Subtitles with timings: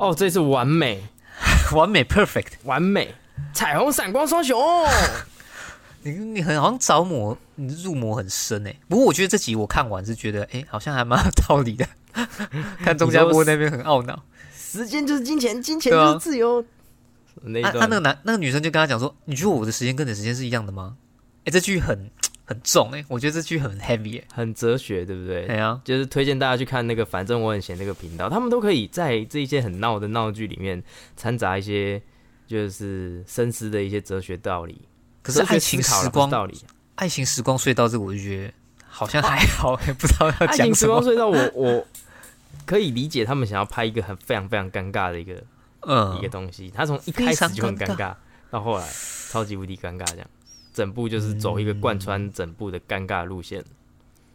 [0.00, 1.02] 哦，这次完美，
[1.76, 2.52] 完美 perfect。
[2.64, 3.14] 完美，
[3.52, 4.58] 彩虹闪光双雄。
[6.02, 8.74] 你你很好像着魔，你入魔很深哎。
[8.88, 11.86] 不过我觉得这集我看完是觉得，哎，好像还蛮有道理的。
[12.82, 14.22] 看钟家波那边很懊恼，
[14.56, 16.64] 时间就是金钱，金钱就是自由。
[17.42, 20.96] 那他那个男那个女生就跟他讲说：“你觉得我的时间跟你的时间是一样的吗？”
[21.44, 22.10] 哎，这句很
[22.50, 25.46] 很重哎，我觉得这句很 heavy，很哲学，对不对？
[25.46, 30.82] 对啊，就是推荐大家去看那个，反正我很闲那个频道，他们都可以在这一些很闹的闹剧里面
[31.16, 32.02] 掺杂一些
[32.48, 34.82] 就是深思的一些哲学道理。
[35.22, 36.60] 可是爱情时光道理，
[36.96, 38.52] 爱情时光隧道这个我就觉得
[38.88, 40.50] 好像还好，也 不知道要讲什么。
[40.50, 41.86] 爱情时光隧道，我我
[42.66, 45.40] 可以理解他们想要拍一个很非常非常尴尬的一个
[45.82, 46.68] 嗯一个东西。
[46.74, 48.12] 他从一开始就很尴尬，
[48.50, 48.88] 到后来
[49.30, 50.26] 超级无敌尴尬，这样
[50.80, 53.62] 整部就是走一个贯穿整部的尴尬路线。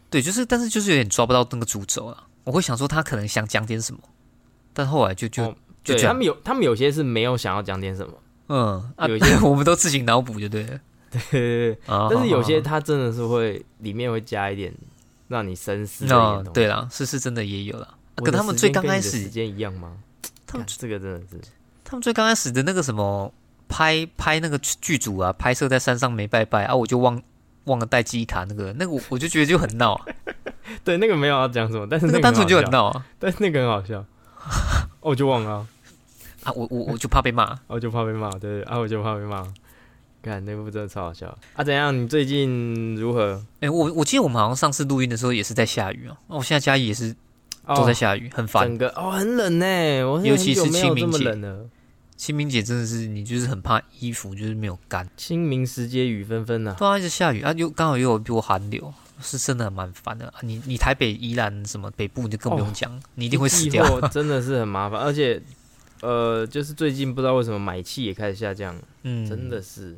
[0.08, 2.28] 对，就是但是就是有点抓不到那个主轴啊。
[2.44, 3.98] 我会想说他可能想讲点什么，
[4.72, 8.12] 但后来就就就他们有他们有些是没有想要讲点什么。
[8.48, 10.80] 嗯，啊有些 我们都自行脑补就对了，
[11.30, 14.72] 对，但是有些他真的是会里面会加一点
[15.26, 17.94] 让你深思的对啦，是是真的也有了。
[18.24, 19.96] 跟他们最刚开始时间一样吗？
[20.46, 21.40] 他们这个真的是，
[21.82, 23.32] 他们最刚开始的那个什么
[23.76, 27.22] 拍拍那个剧组啊，拍摄在山上没拜拜啊，我就忘
[27.64, 30.00] 忘了带记忆卡那个那个，我就觉得就很闹。
[30.82, 34.02] 对，那个没有要讲什么，但是那个单纯就很闹，但是那个很好笑，
[35.00, 35.66] 我就忘了。
[36.44, 39.46] 啊，我我我就怕被骂，我就怕被骂，对啊，我就怕被骂。
[40.22, 41.62] 看那部真的超好笑啊！
[41.62, 41.96] 怎样？
[41.96, 43.40] 你最近如何？
[43.60, 46.16] 哎，我我记得我们好像上次录音的时候也是在下雨哦。
[46.26, 47.14] 哦，现在嘉义也是
[47.68, 48.66] 都在下雨，很烦。
[48.66, 49.66] 整个哦，很冷呢。
[50.04, 51.32] 我尤其是清明节
[52.16, 55.08] 清明节真的是你就是很怕衣服就是没有干。
[55.16, 60.32] 清明时节雨纷纷呐，对，一直下雨啊，又刚好又有比我寒流，是真的蛮烦的。
[60.40, 65.42] 你你台北宜兰什么北部你就更不用讲，你一定会死掉， 真的是很麻烦，而且。
[66.02, 69.96] 呃，就是最近不知道为什么买气也开始下降，嗯，真的是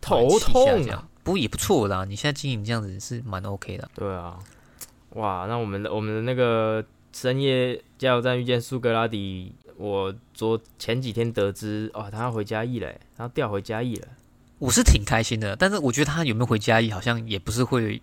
[0.00, 1.06] 头痛啊。
[1.22, 3.86] 不过也不错啦，你现在经营这样子是蛮 OK 的。
[3.94, 4.38] 对啊，
[5.10, 6.82] 哇，那我们的我们的那个
[7.12, 14.08] 深夜加油站遇见苏格拉底，我昨前几天得知，哦，他要回嘉义嘞，他要调回嘉义了，
[14.58, 15.56] 我是挺开心的。
[15.56, 18.00] 但是我觉得他有没有回嘉义，好像也不是会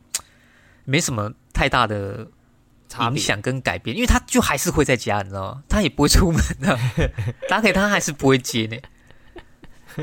[0.86, 2.28] 没什么太大的。
[3.10, 5.64] 影响跟改变，因为他就还是会在家，你知道吗？
[5.70, 6.78] 他也不会出门的，
[7.48, 8.76] 打给他还是不会接呢，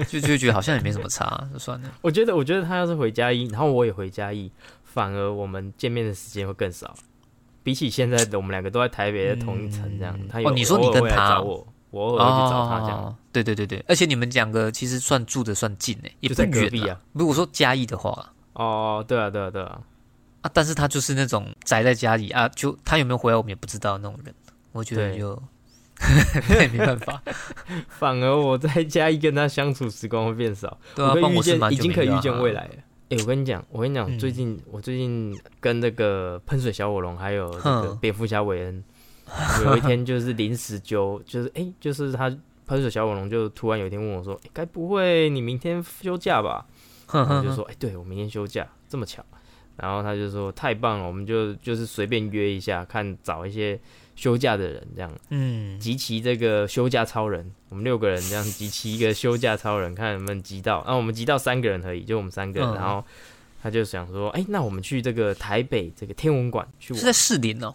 [0.09, 1.93] 就就觉得好像也没什么差，就算了。
[2.01, 4.51] 我觉得，我觉得他要是回嘉义，然后我也回嘉义，
[4.85, 6.97] 反而我们见面的时间会更少。
[7.63, 16.99] 比起现在的我们两个都在台北的同一层这样，他哦，你说你跟他，我我偶尔去找他这样，对对对对，而且你们两个其实算住的算近诶，也不在隔壁啊。
[17.13, 19.81] 如果说嘉义的话，哦，对啊，对啊，对啊。
[20.41, 20.51] 啊！
[20.55, 24.33] 但是他就是那种宅在家里啊，就他有没有回来我们也不知道那种人。
[24.71, 25.43] 我觉得就
[26.73, 27.21] 没办法。
[27.91, 30.79] 反而我在家一跟他相处时光会变少。
[30.95, 32.75] 对啊，预见已经可以预见未来了。
[33.11, 38.85] 哎，我跟你讲，我跟你讲，最近我最近跟那个喷水小火龙还有那个蝙蝠侠韦恩，
[39.65, 42.29] 有一天就是临时揪就是哎，就是他
[42.67, 46.67] 喷水小火龙就突然有一天问我说：“该不会你明天休假吧？”
[47.11, 49.25] 我就说：“哎，对我明天休假，这么巧。”
[49.77, 53.81] 然后他就说太棒了，我们就就是随便约一下，看找一些
[54.19, 60.83] 休假的人这样，嗯，集齐这个休假超人，我们六个人这样集齐一个休假超人，看能不能集到。
[60.83, 62.75] 然后我们集到三个人而已，就我们三个人。
[62.75, 63.05] 然后
[63.63, 67.73] 他就想说，哎，那我们去这个台北这个天文馆去，是在士林哦。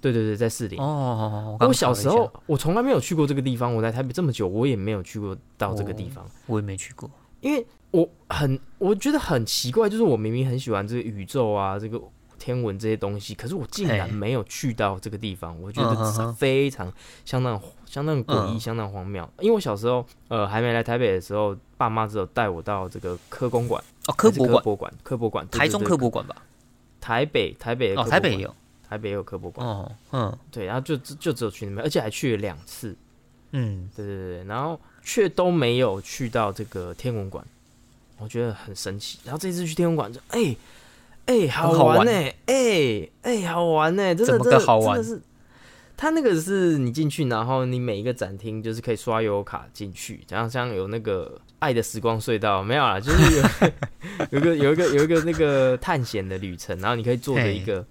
[0.00, 0.80] 对对对，在士林。
[0.80, 7.08] 哦，我小时候我从来没有去过这个地方，我在台北这么久，我也没有去过到这个地方，我也没去过，
[7.40, 7.64] 因为。
[7.92, 12.00] 我很我觉得很奇怪，就是我明明很喜欢这个宇宙啊，这个
[12.42, 16.92] 天文这些东西，可是我竟然没有去到这个地方，我觉得非常
[17.24, 19.28] 相当相当诡异，相当荒谬。
[19.38, 26.34] 因为我小时候呃还没来台北的时候，爸妈只有带我到这个科公馆哦，科博博馆，科博馆，台中科博馆吧，
[27.00, 28.52] 台北台北哦，台北有。
[28.88, 32.94] 台北有科博馆哦，嗯，对，然后就就只有去那边，而且还去了两次，
[33.52, 37.42] 嗯，对对对，然后却都没有去到这个天文馆。
[38.18, 40.54] 我觉得很神奇，然后这次去天文馆就哎
[41.26, 42.12] 哎好玩呢，
[42.46, 45.22] 哎哎好玩呢，真的真的真的是，
[45.96, 53.40] 他那个是你进去，然后你每一个展厅就是可以刷悠卡进去，然后像有那个爱的时光隧道没有啦，就是
[54.30, 57.86] 有有个 有一个有一个那个探险的旅程，然后你可以坐着一个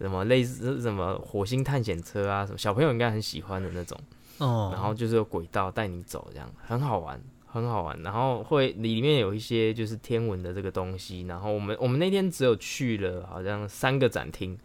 [0.00, 3.96] 什么类似什么火星探险车啊，什么小朋友应该很喜欢的那种
[4.38, 7.20] 哦，然后就是有轨道带你走，这样很好玩。
[7.52, 14.58] 很好玩，然后会里面有一些就是天文的这个东西，然后我们我们那天只有去了好像三个展厅，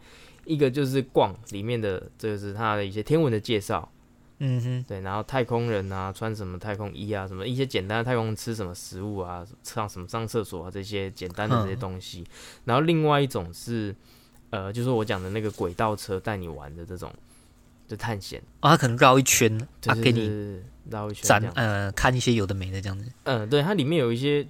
[0.45, 3.91] 一个就是逛里面的，这个是它的一些天文的介绍，
[4.39, 12.23] 嗯哼，对，然后太空人啊，穿什么太空衣啊，什么一些简单的太空吃什么食物啊，上什么上厕所啊，这些简单的这些东西。
[12.63, 13.93] 然后另外一种是，
[14.49, 17.13] 呃，就是我讲的那个轨道车带你玩的这种，
[17.87, 23.11] 就探险哦，他可能绕一圈，他给你绕一圈，展呃看一些有的没的这样子。
[23.23, 24.45] 嗯，对，它里面有一些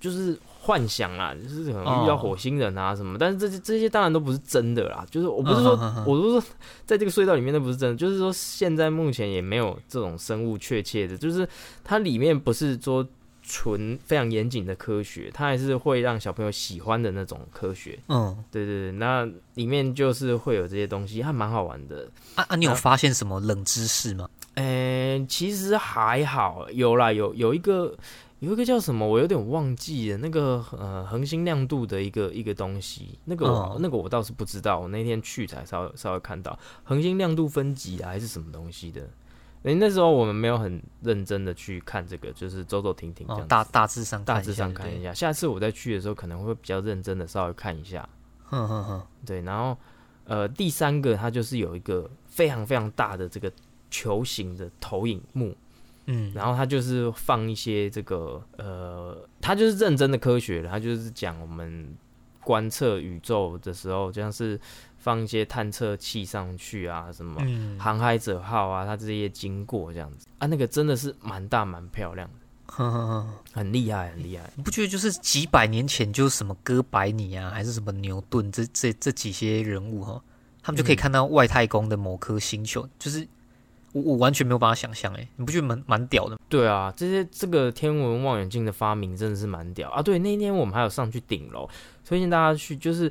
[0.00, 0.38] 就是。
[0.66, 5.06] 幻想啦，就是可能遇到火星人啊什么，但是这些这些当然都不是真的啦。
[5.08, 6.42] 就是我不是说，我不是说
[6.84, 11.48] 在这个隧道里面那不是真的，就是说现在目前也没有这种生物确切的，就是
[11.84, 13.06] 它里面不是说
[13.46, 17.98] 纯非常严谨的科学，它还是会让小朋友喜欢的那种科学。
[18.08, 22.10] 嗯，对对对，那里面就是会有这些东西，还蛮好玩的。
[22.34, 24.28] 啊啊，你有发现什么冷知识吗？
[24.54, 27.96] 嗯，其实还好，有啦，有有一个。
[28.40, 39.08] 有一个叫什么，我有点忘记了，那个呃恒星亮度的一个一个东西，那个我那个我倒是不知道，我那天去才稍微稍微看到恒星亮度分级啊，还是什么东西的。
[39.62, 45.12] 哎，那时候我们没有很认真的去看这个，就是走走停停这样，大大致上大致上看一下。
[45.12, 48.08] 下次我再去的时候，可能会比较认真的稍微看一下。
[48.44, 49.76] 哼哼哼，对，然后
[50.24, 53.50] 呃第三个，它就是有一个非常非常大的这个
[53.90, 55.54] 球形的投影幕。
[56.08, 61.92] 嗯，然后它就是放一些这个，呃，它就是认真的科学他就是讲我们
[62.40, 64.56] 观测宇宙的时候，就像是
[65.06, 67.40] 放一些探测器上去啊，什么
[67.78, 74.50] 航海者号啊，它这些经过这样子啊，那个真的是蛮大蛮漂亮的， 很厉害很厉害。
[74.56, 80.20] 你不觉得就是几百年前就什么哥白尼啊，还是什么牛顿这这这几些人物哈，
[80.60, 83.28] 他们就可以看到外太空的某颗星球，就是。
[83.92, 86.38] 我我完全没有办法想象，哎，你不觉得蛮蛮屌的？
[86.50, 90.02] 对啊，这些这个天文望远镜的发明真的是蛮屌啊！
[90.02, 91.66] 对，那天我们还有上去顶楼，
[92.04, 93.10] 推荐大家去，就是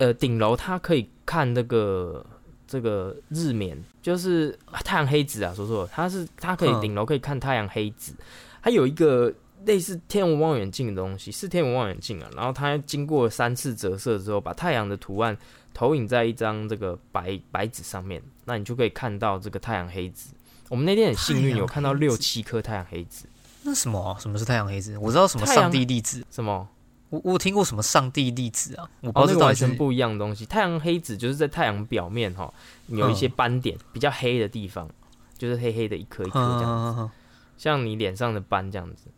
[0.00, 2.26] 呃顶楼它可以看那个
[2.66, 8.12] 这个日冕，就是太阳黑子啊，说错了它是它可以顶楼可以看太阳黑子，
[8.60, 9.32] 它有一个
[9.64, 15.38] 类似天文望远镜的东西，是天文望远镜啊，然后它经过三次折射之后，把太阳的图案。
[15.72, 20.30] 投影在一张这个白白纸上面，那你就可以看到这个太阳黑子。
[20.68, 23.26] 我们那天很幸运，有看到六七颗太阳黑子。
[23.62, 24.16] 那什么？
[24.18, 24.98] 什么是太阳黑子？
[24.98, 26.26] 我知道什么上帝粒子。
[26.28, 26.68] 什么？
[27.10, 28.88] 我我听过什么上帝粒子啊？
[29.02, 30.46] 我不知道完全不一样的东西。
[30.46, 32.52] 太阳黑子就是在太阳表面哈，
[32.86, 34.88] 有一些斑点比较黑的地方，
[35.36, 37.10] 就是黑黑的一颗一颗这样子，
[37.58, 39.08] 像你脸上的斑这样子。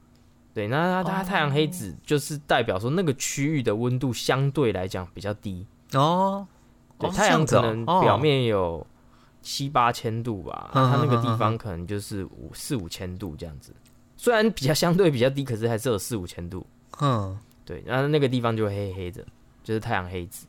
[0.54, 5.66] 对，那它它太阳黑子就是代表说那个区域的温度相对来讲比较低。
[5.94, 6.46] 哦，
[6.98, 8.86] 对，太阳可能表面有
[9.40, 13.74] 七八千度吧，它那个地方可能就是五四五千度这样子。
[14.16, 16.66] 虽然比较相对比较低，可是还是有四五千度。
[17.00, 17.36] 嗯，
[17.72, 19.24] 对，然后那个地方就黑黑的，
[19.64, 20.46] 就是太阳黑子。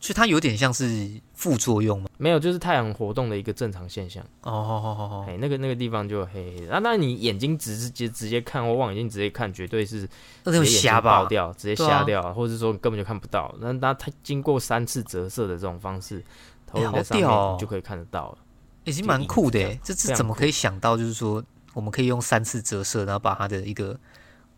[0.00, 2.08] 所以它有点像是副作用吗？
[2.18, 4.22] 没有，就是太阳活动的一个正常现象。
[4.42, 6.68] 哦哦哦哦，哎，那个那个地方就黑黑的。
[6.68, 10.08] 那那你眼睛直接直接看或望远镜直接看，绝对是
[10.44, 13.52] 那就瞎爆掉，直接瞎掉，或者说根本就看不到。
[13.58, 16.22] 那那它经过三次折射的这种方式，
[16.64, 18.38] 投影在上面就可以看得到了。
[18.84, 20.96] 已经蛮酷的，这是怎么可以想到？
[20.96, 21.42] 就是说，
[21.74, 23.98] 我们可以用三次折射，然后把它的一个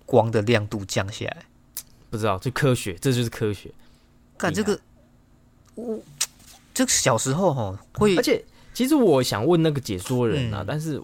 [0.04, 1.38] 光的亮度降下来。
[2.10, 3.70] 不知道，就科学，这就是科学。
[4.36, 4.78] 看这个。
[5.76, 5.98] 我
[6.74, 11.00] 这个小时候哈会，而且其实我想问那个解说人啊，但是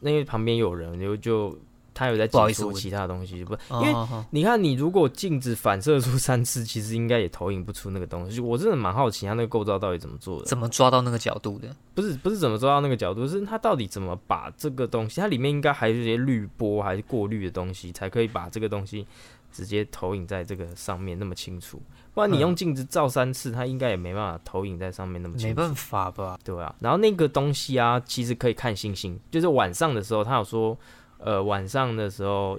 [0.00, 1.58] 那为旁边有人就就
[1.92, 3.94] 他有在解说其他东西，不因为
[4.30, 8.40] 你看你如果镜子反射出三次，其实应该也投影不出那个东西。
[8.40, 11.68] 我真的蛮好奇他那个构造到底怎么做的，怎么抓到那个角度的？
[11.94, 19.06] 不是不是怎么抓到那个角度，是他到底怎么把这个东西，它里面应该还是一些滤波还是过滤的东西，才可以把这个东西
[19.52, 21.80] 直接投影在这个上面那么清楚。
[22.12, 25.46] 不然你用镜子照三次，它应该也没办法投影在上面那么清楚。
[25.48, 26.36] 没办法吧？
[26.42, 26.74] 对啊。
[26.80, 30.76] 然后那个东西啊，其实可以看星星，就是晚上的时候，他有说，
[31.18, 32.58] 呃，晚上的时候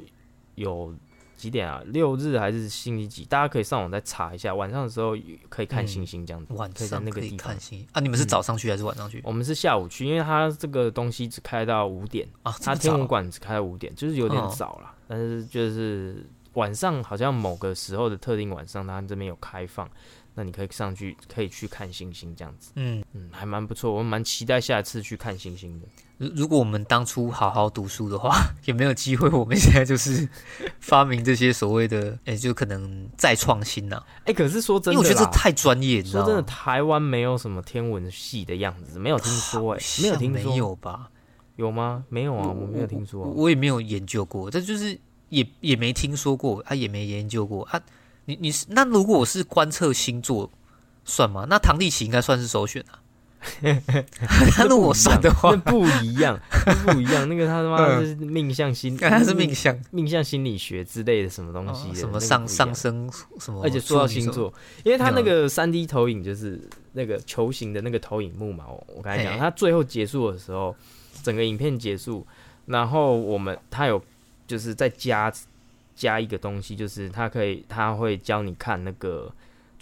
[0.56, 0.96] 有
[1.36, 1.84] 几点啊？
[1.88, 3.26] 六日还是星期几？
[3.26, 4.56] 大家可以上网再查一下。
[4.56, 5.18] 晚上的时候
[5.50, 6.54] 可以看星星，这样子。
[6.54, 8.00] 晚上可以看星啊？
[8.00, 9.22] 你们是早上去还是晚上去？
[9.26, 12.56] 我们是下午去，因为它这个东西只开到五点啊。
[12.64, 14.96] 它天文馆只开到五点，就是有点早了。
[15.10, 16.26] 但是就是。
[16.54, 19.90] 晚上好像某个时候的特定晚上，它这边有开放，
[20.36, 22.72] 那你可以上去，可以去看星星这样子。
[22.76, 25.88] 嗯嗯，还蛮不错，我蛮期待下一次去看星星的。
[26.18, 29.30] 如如果我们当初好好读书的话， 也没有机会？
[29.30, 30.28] 我们现在就是
[30.80, 34.04] 发明这些所谓的，哎，就可能再创新呢？
[34.26, 36.04] 哎，可是说真的，我觉得这太专业。
[36.04, 41.10] 说真的，台湾没有什么天文系的样子，没有听说，哎，没有听说，有吧？
[41.56, 42.04] 有吗？
[42.10, 45.00] 没有啊，我没有听说，我也没有研究过，这就是。
[45.32, 47.82] 也也没听说过，他也没研究过啊。
[48.26, 50.52] 你你是那如果我是观测星座
[51.04, 51.48] 算吗？
[51.50, 53.02] 那唐立奇应该算是首选啊。
[54.60, 56.40] 那如果算的话，那不一样，
[56.86, 57.28] 不一样。
[57.28, 63.10] 那个他他妈是命相心，他是命相命相心理学之类的什么东西，什么上上升
[63.40, 66.62] 什么，而且说到星座，因为他那个三 D 投影就是
[66.94, 70.76] 那个球形的那个投影幕嘛，我刚才讲，他最后结束的时候，
[71.24, 72.24] 整个影片结束，
[72.68, 74.00] 然后我们他有
[74.52, 75.32] 就是再加
[75.96, 79.34] 加一个东西，就是他可以他会教你看那个。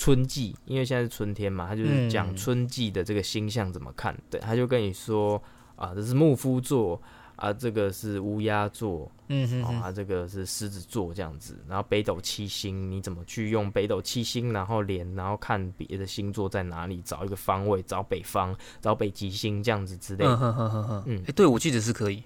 [0.02, 4.18] 春季，因为现在是春天嘛，他就是讲春季的这个星象怎么看。
[4.30, 5.44] 对，他就跟你说
[5.76, 7.02] 啊，这是木夫座
[7.36, 11.60] 啊，这个是乌鸦座，嗯哼，啊，这个是狮子座这样子。
[11.68, 20.32] 然后北斗七星，你怎么去用北斗七星，然后连，然后看别的星座在哪里，找一个方位，找北方，找北极星这样子之类的。
[20.42, 22.24] 嗯嗯，哎，对我记得是可以。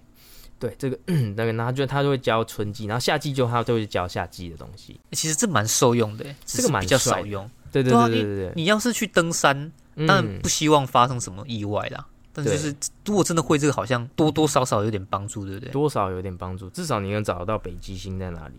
[0.64, 0.98] 对，这个
[1.36, 4.98] 那个，然后就他就会教春季，然后夏季就他就会教夏季的东西。
[5.12, 7.50] 其实这蛮受用的，这个比较少用。
[7.70, 9.70] 对对对对对，你要是去登山，
[10.08, 12.08] 当然不希望发生什么意外啦。
[12.32, 12.74] 但就是
[13.06, 15.70] 如果真的会这个，好像多多少少有点帮助，对不对？
[15.70, 18.56] 多少有点帮助，至少你能找得到北极星在哪里。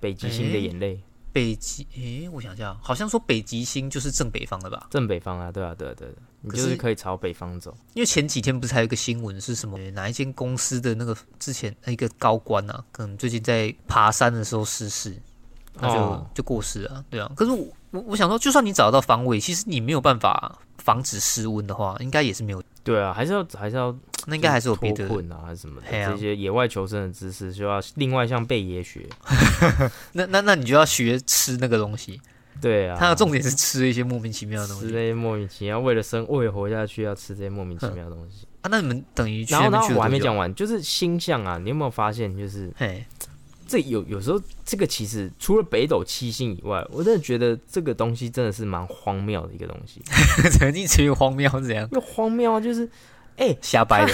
[0.00, 0.98] 北极星的眼泪，
[1.34, 4.86] 北极诶，我想一下，好像说北极星就是正北方的吧？
[4.88, 7.76] 正北方啊，对啊，对对对，你就是可以朝北方走。
[7.94, 9.76] 因为前几天不是还有一个新闻是什么？
[9.90, 15.20] 哪一间公司的那个之前一个高官啊，可能最近在爬山的时候失事。
[15.76, 17.28] 那就就过世了，对啊。
[17.34, 22.62] 可是我我我想说，就算你找到方位，其实你没有办法防止失温的话，应该也是没有。
[22.84, 23.96] 对啊，还是要还是要，
[24.28, 25.86] 那应该还是有别的困啊，还是什么的。
[25.90, 29.08] 这些野外求生的知识，就要另外向贝爷学。
[30.12, 32.20] 那那那你就要学吃那个东西。
[32.60, 38.68] 对啊，它的重点是吃一些莫名其妙的东西，吃这些莫名其妙，为了生为了活下去，要吃这些莫名其妙的东西啊。
[38.70, 43.04] 那你们等于然后然后我还没讲完，就是星象啊，你有没有发现就是嘿。
[43.66, 50.00] 这有有时候，这个其实除了北斗七星以外，我真的觉得这个东西真的是蛮荒谬的一个东西。
[50.50, 51.88] 曾经持于荒谬是怎样？
[51.92, 52.60] 又荒谬啊！
[52.60, 52.88] 就是，
[53.36, 54.12] 哎，瞎掰的。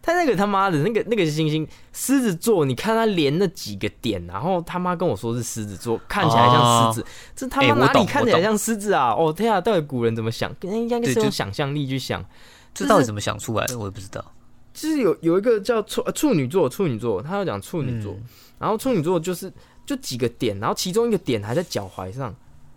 [0.00, 9.12] 他 那个他妈的那个那个星星狮子座，你看他连那几个点，然后他妈跟我说是狮子座，看起来像狮子，这他妈哪里看起来像狮子啊？
[9.12, 9.60] 哦天啊！
[9.60, 10.52] 到底古人怎么想？
[10.62, 12.24] 应该是用想象力去想，
[12.74, 13.78] 这到底怎么想出来的？
[13.78, 14.24] 我也不知道。
[14.74, 18.16] 就是有有一个叫处处女座，处女座，他要讲处女座。
[18.62, 19.52] 然后处女座就是
[19.84, 22.32] 就几个点，然后其中一个点还在脚踝上，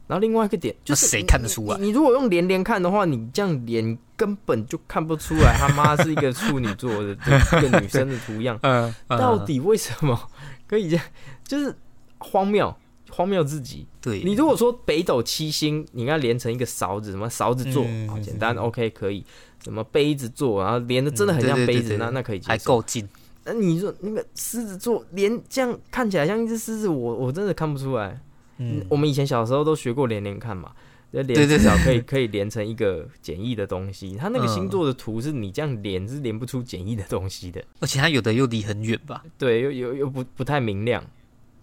[0.07, 1.77] 然后另外一个点就是谁看得出来？
[1.77, 8.57] 你如果用连连看的话，你这样连根本就看不出来他妈是一个处女座的一个女生的图样。
[8.63, 10.19] 嗯，到底为什么
[10.65, 11.05] 可以这样？
[11.47, 11.75] 就是
[12.17, 12.75] 荒谬，
[13.11, 13.85] 荒谬自己。
[14.01, 19.23] 对你如果说北斗七星，你要连成一个勺子，什么勺子座，好简单，OK 可以。
[19.63, 23.07] 什么杯子座，然后连的真的很像杯子，那那可以接受，还够近。
[23.45, 28.19] 那你说那个狮子座连这样看起来像一只狮子，我我真的看不出来。
[28.57, 30.71] 嗯，我们以前小时候都学过连连看嘛，
[31.11, 34.15] 连至少可以可以连成一个简易的东西。
[34.15, 39.23] 它那个星座的图是你这样连是连不出简易的东西的，而且它有的又离很远吧？
[39.37, 41.03] 对，又又又不不太明亮，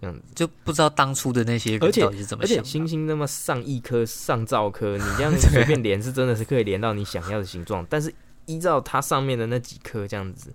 [0.00, 2.58] 这样子就不知道当初的那些人到底是怎么想。
[2.58, 8.12] 而且星星那么上亿颗、上兆颗， 你这样随便连是真的是可以连到你想要的形状，但是
[8.46, 10.52] 依照它上面的那几颗这样子。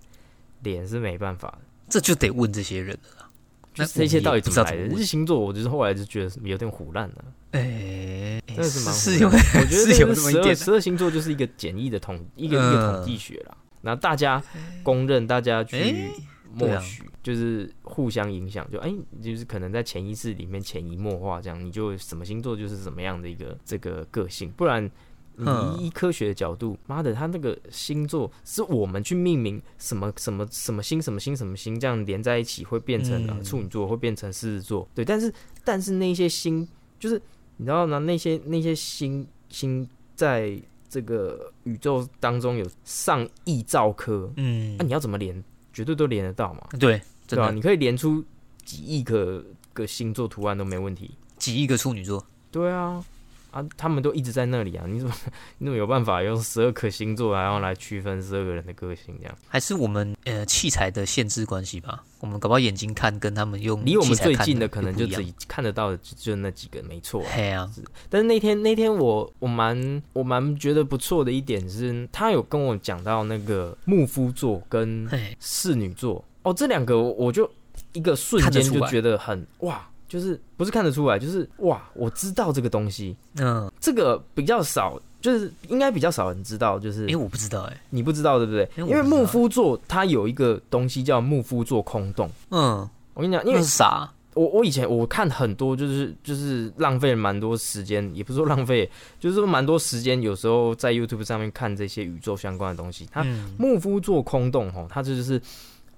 [0.62, 3.28] 脸是没办法的，这就得问这些人了。
[3.76, 4.88] 那这些到底怎么来的？
[4.88, 7.24] 这星座，我就是后来就觉得有点胡乱了。
[7.52, 13.56] 哎，真的是蛮是有，我觉得有十二十二星座就是一个简易的统一个一个统计学啦。
[13.82, 14.42] 那大家
[14.82, 16.10] 公认，大家去
[16.52, 18.68] 默许，就是互相影响。
[18.70, 24.90] 就哎，就是可能在潜意识里面潜移默化，这样你就什么星座就是什么样的一个这个个性，不然。
[25.38, 34.88] 你以科学的角度，妈的，他那个星座是我们去命名什么什么什么星什么星什么星，这样连在一起会变成处女座，会变成狮子座。
[34.94, 35.32] 对，但是
[35.64, 36.66] 但是那些星，
[36.98, 37.20] 就是
[37.56, 37.98] 你知道呢？
[38.00, 45.42] 那些那些星星在这个宇宙当中有上亿兆颗，嗯，那你要怎么连？
[45.72, 46.66] 绝对都连得到嘛？
[46.80, 47.52] 对，对吧？
[47.52, 48.24] 你可以连出
[48.64, 53.04] 几亿个个星座图案都没问题，几亿个处女座，对啊。
[53.50, 54.84] 啊，他们都一直在那里啊！
[54.86, 55.14] 你怎么
[55.58, 59.14] 你怎么有办法用十二颗星座然后来区分十二个人的个性？
[59.20, 62.04] 这样还是我们呃器材的限制关系吧？
[62.20, 67.22] 我们搞不好眼睛看跟他们用离我们最近的可能就自己看得到的就那几个，没错。
[67.34, 67.70] 对啊，
[68.10, 75.08] 但是那天那天我我蛮我蛮觉得不错的一点是，他有跟我讲到那个木夫座跟
[75.40, 77.50] 侍女座哦，这两个我就
[77.92, 79.88] 一个瞬间就觉得很哇。
[80.08, 88.68] 就是不是看得出来，就是哇，我知道这个东西，嗯，这个比较少，就是应该比较少人知道，就是因为我不知道，哎，你不知道对不对？
[88.76, 94.10] 因为木夫座它有一个东西叫木夫座空洞，嗯，我跟你讲，因为啥？
[94.34, 98.88] 我我以前我看很多，就是就是浪费了蛮多时间，也不是说浪费，
[99.18, 100.22] 就是说蛮多时间。
[100.22, 103.26] 有时候在 YouTube 上面看这些宇宙相关的东西，它
[103.58, 105.42] 木夫座空洞哈，它这就是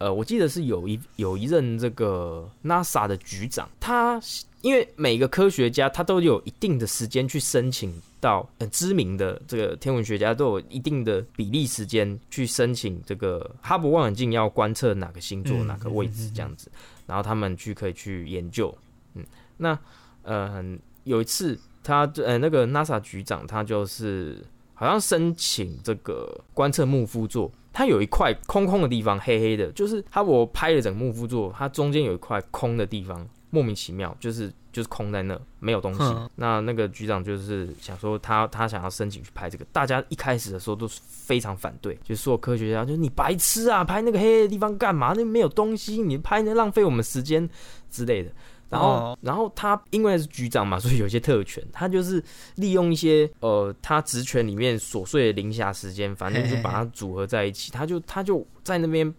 [0.00, 4.18] 呃，我记得是有一有一任这个 NASA 的局长，他
[4.62, 16.72] 因为每个科学家他都有一定的时间去申请到很知名的这个天文学家都有一定的比例时间去申请这个哈勃望远镜要观测哪个星座哪个位置这样子。
[17.06, 18.74] 然后他们去可以去研究，
[19.14, 19.22] 嗯，
[19.58, 19.78] 那
[20.22, 20.64] 呃
[21.04, 24.42] 有一次他呃那个 NASA 局长他就是
[24.72, 33.26] 好像申请这个观测木夫座，他有一块空空的地方，黑黑的，就是它我拍了整个木夫座，它中间有一块空的地方。
[33.52, 36.16] 莫名其妙，就是就是空在那，没有东西。
[36.36, 39.64] 那那个局长就是想说，他他想要申请去拍这个。
[39.72, 45.14] 大家一开始的时候都是非常反对，就是说科学家就是你白痴啊，拍那个黑黑的地方干嘛？
[45.16, 47.50] 那没有东西，你拍那浪费我们时间
[47.90, 48.30] 之类的。
[48.70, 52.22] 然后然后他因为是局长嘛，所以有些特权，他就是
[52.54, 57.70] 利用一些呃他职权里面琐碎的零下时间，反正就把它组合在一起。
[57.70, 59.12] 他就他就在那边。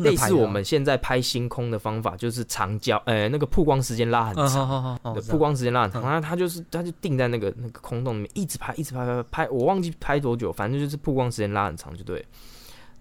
[0.00, 12.24] 类似我们现在拍星空的方法，就是长焦，呃，那个曝光时间拉很长，曝光时间拉很长，然后他就是他就定在那个那个空洞里面，一直拍，一直拍拍拍，我忘记拍多久，反正就是曝光时间拉很长就对。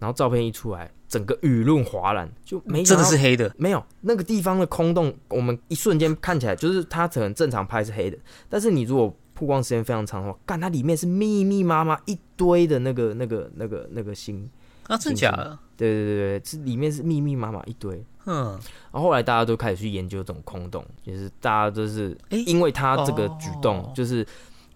[0.02, 8.18] 然后照片一出来，整个舆论哗然，就没真的是黑的，没有那个地方的空洞，我们一瞬间看起来就是它可能正常拍是黑的，
[8.50, 14.50] 但是你如果曝光时间非常长的话，干它里面是密密麻麻一堆的那个那个那个那个星。
[14.88, 15.58] 啊，真假的？
[15.78, 18.04] 对对对对，这里面是密密麻麻一堆。
[18.26, 18.60] 嗯，
[18.92, 24.26] 然后后来大家都开始去研究这种空洞，就是大家都是，因为他这个举动，就是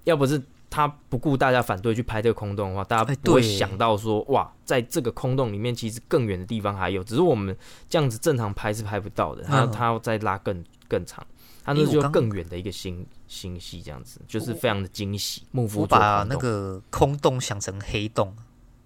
[0.06, 0.42] 要不是
[0.76, 7.56] 他不顾大家反对去拍这个空洞的话，大家不会想到说，哇，在这个空洞里面，其实更远的地方还有，只是我们
[7.88, 9.44] 这样子正常拍是拍不到的。
[9.44, 11.26] 他他要再拉更更长，
[11.64, 15.44] 他那就更远的一个星星系，这样子就是非常的惊喜。
[15.52, 18.36] 幕府把那个空洞想成黑洞，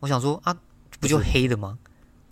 [0.02, 0.56] 我想说啊。
[1.02, 1.80] 不就黑的吗？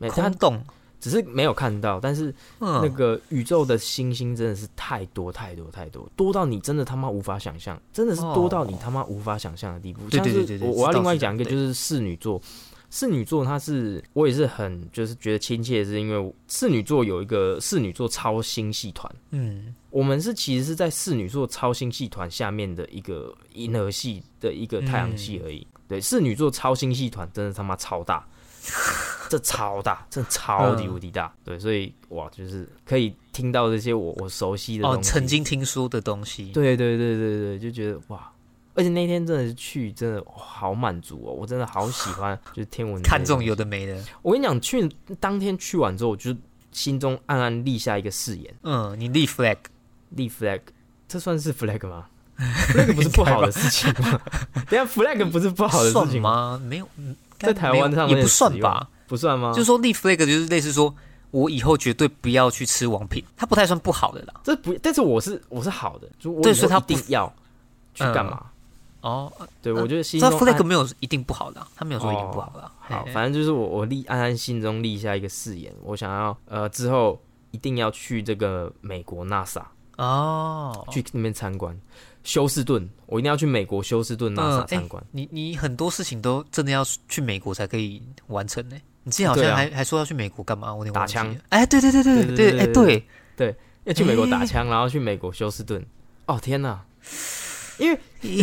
[0.10, 0.62] 空洞，
[1.00, 2.00] 只是没有看到。
[2.00, 10.10] 但是那个宇宙的星星真的是太多太多太多，多到你真的他妈无法想象，真的是多到你他妈无法想象的地步。
[10.10, 12.42] 对对对我要另外讲一个，就是侍女座。
[12.90, 19.14] 侍女座，它是我也是很就是觉得亲切，是因为侍女座有一个侍女座超星系团。
[19.32, 25.68] 嗯，我们是其实是在侍女座超星系团下面的一个银河系的一个太阳系而已。
[25.86, 28.26] 对，侍女座超星系团真的他妈超大。
[29.30, 38.32] 这超大，这超级无敌大，对，所以哇，就是可以听到这些我我熟悉的东西，曾经听说的东西，对对对对对，就觉得哇，
[38.76, 43.98] 而且那天真的是去，真的好满足哦，我真的好喜欢， 就是天文看中有的没的。
[44.22, 46.36] 我跟你讲，去当天去完之后，我就
[46.72, 49.58] 心中暗暗立下一个誓言，嗯，你立 flag，
[50.10, 50.62] 立 flag，
[51.08, 52.06] 这算是 flag 吗
[52.38, 54.22] ？flag 不是不好的事情吗？
[54.70, 56.62] 等下 flag 不是不好的事情吗？
[56.64, 56.88] 没有。
[57.40, 59.52] 在台湾上也不算吧，不算吗？
[59.54, 60.94] 就是说立 flag 就是类似说，
[61.32, 64.34] 我以后绝对不要去吃王品，它不太算不好的啦。
[64.44, 67.34] 这不，但是我是我是好的，就对，所以他一定要
[67.94, 68.46] 去干嘛？
[69.02, 72.70] 哦，对，我觉得这 flag 没有一定不好的，他没有说一定不好的。
[72.80, 79.62] 好，反正就是我我立安安心中立下一个誓言，我想要呃之后一定要去这个美国 NASA
[79.98, 81.80] 哦，去那边参观。
[82.24, 85.02] 休斯顿，我一定要去美国休斯顿 NASA 参观。
[85.12, 88.76] 你你很多事情都真的要去美国才可以完成呢。
[89.08, 90.76] 你之前好像还还说要去美国干嘛？
[90.76, 91.34] 我打枪。
[91.48, 95.82] 哎，对对对对对，哎对对，要去美国打枪，然后去美国休斯顿。
[96.26, 96.82] 哦天哪！
[97.78, 97.98] 因为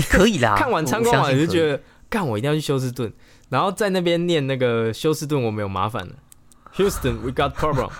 [0.09, 3.13] 可以啦， 看完参观完就觉得，干我一定要去休斯顿，
[3.51, 6.15] 然后在那边念那个休斯顿，我没有麻烦了。
[6.77, 7.91] Houston, we got problem。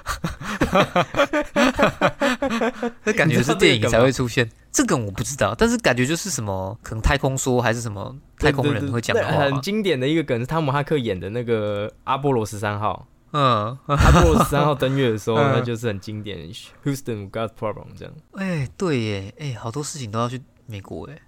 [3.05, 9.45] 那感觉是电影才会出现，这个我不知道，但是感觉就是什么，可能太空说还是什么太空人会讲的话。
[9.45, 13.07] 很经典的一个梗是汤姆哈克演的那个阿波罗十三号。
[13.33, 16.39] 嗯，阿波罗十三号登月的时候， 那就是很经典。
[16.85, 17.87] Houston, we got problem。
[17.97, 18.15] 这样。
[18.35, 21.19] 哎，对耶，哎，好多事情都要去美国哎。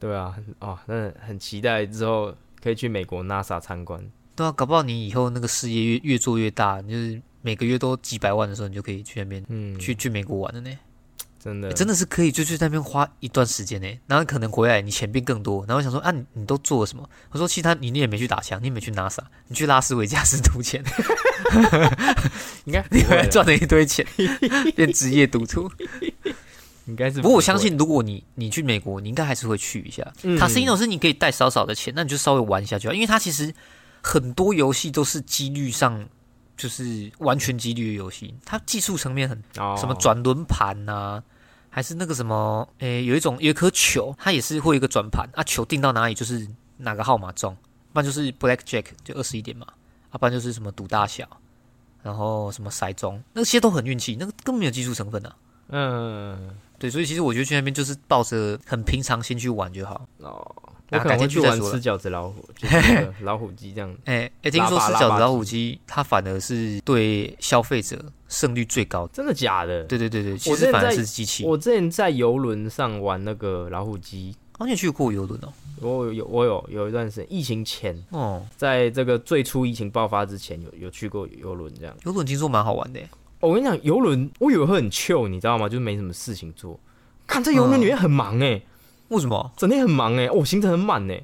[0.00, 4.04] 对啊，哦，那很期待之后可以去美国 NASA 参观。
[4.34, 10.70] 对啊，搞不好你以后那个事业越越做越大，就是每个月都几百万的时候，你就可以去那边，嗯，去去美国玩了呢。
[11.42, 15.64] 真的，真的是可以就去那边花一段时间呢，然后可能回来你钱变更多。
[15.66, 17.02] 然后想说啊，你你都做了什么？
[17.32, 19.18] 我说其他你你也没去打枪，你也没去 NASA，
[19.48, 20.80] 你去拉斯维加斯赌钱，
[22.62, 24.06] 你看你回来赚了一堆钱，
[24.76, 25.68] 变职业赌徒。
[26.86, 30.04] 应该是，不过我相信，如果你你去美国，你应该还是会去一下。
[30.38, 33.52] 卡斯诺是你可以带少少的钱，那你就稍微玩一下就好，因为它其实。
[34.02, 36.06] 很多游戏都是几率上，
[36.56, 38.34] 就是完全几率的游戏。
[38.44, 39.42] 它技术层面很，
[39.76, 41.22] 什么转轮盘呐，
[41.70, 46.46] 还是那个什么，诶，有一种有一颗球，它也是会有一个转盘啊，球定到哪里就是
[46.78, 47.56] 哪个号码中，
[47.92, 49.66] 不然就是 Black Jack 就二十一点嘛，
[50.10, 51.26] 啊，不然就是什么赌大小，
[52.02, 55.36] 然后什么骰盅，那些都很运气，那个根本没有技术成分啊。
[55.68, 60.06] 嗯，对，所以其实我觉得去那边就是抱着很平常心去玩就好。
[60.18, 60.54] 哦，
[60.92, 63.94] 我可能去玩吃饺子老虎，就是老虎机这样。
[64.04, 69.06] 哎哎，听说吃饺子老虎机，它反而是对消费者胜率最高。
[69.08, 69.84] 真的假的？
[69.84, 71.44] 对对对对，其实反而是机器。
[71.44, 75.48] 我之前在游轮上玩那个老虎机，哦，你去过游轮哦？
[75.80, 81.94] 我有我有有一段时间疫情前哦，在这个最初疫情爆发之前，有有去过游轮这样。
[82.04, 83.00] 游轮听说蛮好玩的。
[83.40, 85.68] 我跟你讲，游轮我以为会很 chill，你知道吗？
[85.68, 86.78] 就是没什么事情做。
[87.26, 88.62] 看这游轮里面很忙哎，
[89.08, 89.52] 为什么？
[89.56, 91.22] 整天很忙哎，哦，行程很满哎。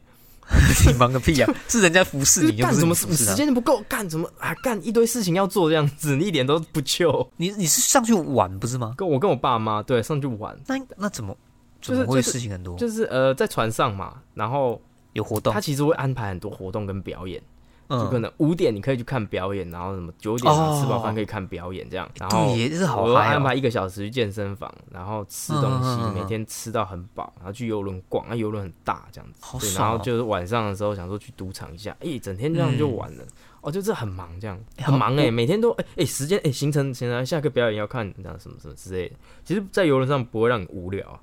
[0.87, 1.55] 你忙个屁啊！
[1.69, 2.95] 是人家服侍你，干什么？
[2.95, 4.27] 时间不够，干什么？
[4.39, 7.29] 啊，干一堆事情要做，这样子 你一点都不 chill。
[7.37, 8.95] 你你是上去玩不是吗？
[8.97, 10.59] 跟我跟我爸妈对上去玩。
[10.67, 11.37] 那那怎么
[11.83, 12.75] 怎么会事情很多？
[12.79, 14.81] 就是呃，在船上嘛，然后
[15.13, 17.43] 有活动，他其实会安排很多活动跟表演。
[17.89, 22.55] 就可能五点你可以去看表演，然后什么九点吃饱饭可以看表演这样，然后
[23.03, 33.25] 我安排一个小时去健身房，然后吃东西，每天吃到很饱，然后去游轮逛，那游轮很大这样子，对，然后就是晚上的时候想说去赌场一下，哎，整天这样就完了，
[33.63, 41.19] 哦，就是很忙这样，很忙哎，每天都哎哎时间哎行程现在下个表演要看这样什么什么之类的，其实，在游轮上不会让你无聊，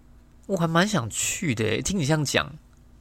[0.48, 2.52] 我还蛮想去的，听你这样讲。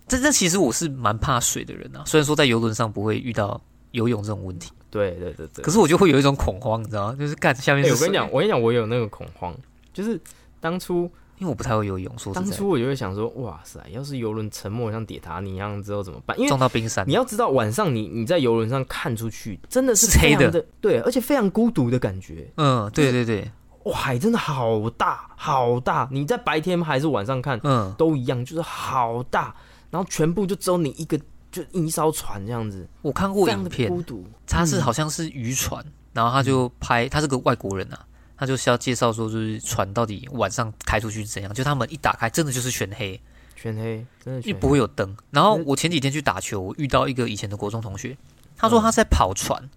[0.07, 3.61] 这这其实我是蛮怕水的人啊，虽然说在游轮上不会遇到
[3.93, 7.17] 游泳这种问题，对对对对，可是我就会有一种恐慌，你知道吗？
[7.19, 7.85] 就是干下面。
[7.91, 9.55] 我跟你讲，我跟你讲，我有那个恐慌，
[9.93, 10.21] 就是
[10.61, 16.37] 当初因为我不太会游泳，说当初我就会想说，哇塞，要是游轮沉没像铁塔尼一样之后怎么办？
[16.39, 22.47] 因为撞到冰山，你要知道晚上你你在游轮上看出去真的是黑的，对，而且非常孤独的感觉。
[22.57, 23.51] 嗯，对对对，
[23.85, 29.55] 哇，海真的好大好大，你在白天还是晚上看，嗯，都一样，就是好大。
[29.95, 31.17] 然后全部就只有你一个，
[31.53, 32.85] 就一艘船这样子。
[33.01, 34.27] 我看过影片，孤独。
[34.45, 38.05] 他是好像是渔船，然后他就拍，他是个外国人啊，
[38.37, 41.55] 他就是要介绍说，就是船到底晚上开出去是怎样。
[41.55, 43.21] 就他们一打开，真的就是全黑，
[43.55, 45.17] 全黑，真的，因为不会有灯。
[45.31, 48.19] 然后我前几天去打球，我遇到一个以前的国中同学，
[48.57, 49.71] 他说他在跑船，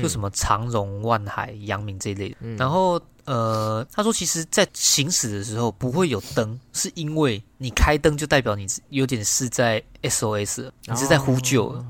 [0.00, 2.36] 就什么长荣、万海、阳明这一类的。
[2.56, 3.02] 然后。
[3.26, 11.84] 呃，他说，其实，在行驶的时候不会有灯，是因为你开灯就代表你有点是在 SOS，你是在呼救，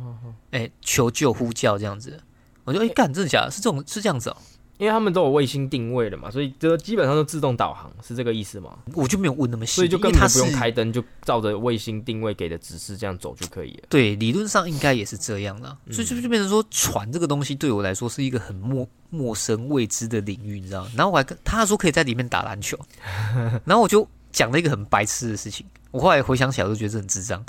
[0.51, 2.18] 哎，求救呼叫这样子。
[2.64, 3.51] 我就哎，干，真的假的？
[3.51, 4.37] 是这种是这样子哦。
[4.79, 8.77] 因为他们都有卫星定位的嘛，所以这基本上都自动导航，是这个意思吗？
[8.95, 13.85] 我就没有问那么细，所以就根本不用开灯，就照着卫星定位给的指示这样走就可以了。
[13.89, 20.87] 对，理论上应该也是这样的，所以就就变成说，船这个东西对我来说是一个很陌陌生未知的领域，你知道？
[20.95, 22.79] 然后我还跟他说可以在里面打篮球，
[23.65, 27.43] 然后我就讲了一个很白痴的事情，我后来回想起来，我就觉得很智障。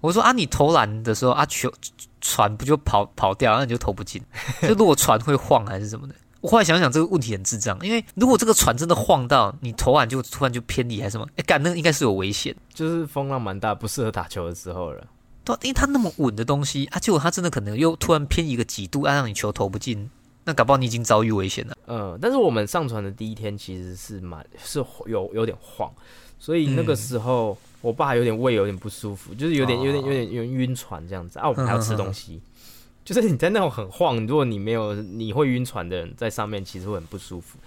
[0.00, 1.72] 我说啊，你投篮的时候啊，球
[2.20, 4.22] 船不就跑跑掉，那你就投不进？
[4.60, 6.14] 就如果船会晃还是什么的？
[6.44, 15.06] 我后来想想，这个问题很智障，因为如果这个船真的晃到你投完就突然就偏离还是什么，哎，干那应该是有危险，就是风浪蛮大，不适合打球的时候了。
[15.42, 20.10] 对，因为它那么稳的东西啊，结果它真的可能又突然偏移个几度，啊，让你球投不进，
[20.44, 21.74] 那搞不好你已经遭遇危险了。
[21.86, 25.90] 嗯，但是我们上船的第一天其实是蛮是有有点晃，
[26.38, 32.42] 所以那个时候我爸有点胃有点不舒服，就是有点有点有点有点晕船这样子啊，我们还要吃东西。
[33.04, 37.58] 就是你在那种很晃，如果你没有你会晕船的人在上面，其实会很不舒服，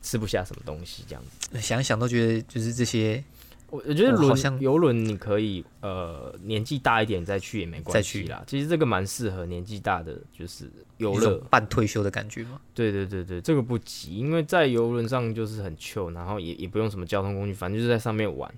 [0.00, 1.60] 吃不下什么东西这样子。
[1.60, 3.22] 想想都觉得就是这些，
[3.68, 8.42] 我我觉得轮游轮你可以呃年纪大一点再去也没关系啦。
[8.46, 12.58] 其实这个蛮适合年纪大的，就是游乐半退休的感觉嘛？
[12.72, 18.50] 对对对对，这个不急，因为在游轮上就是很 chill，然后也也不用什么交通工具，反正就是在上面玩。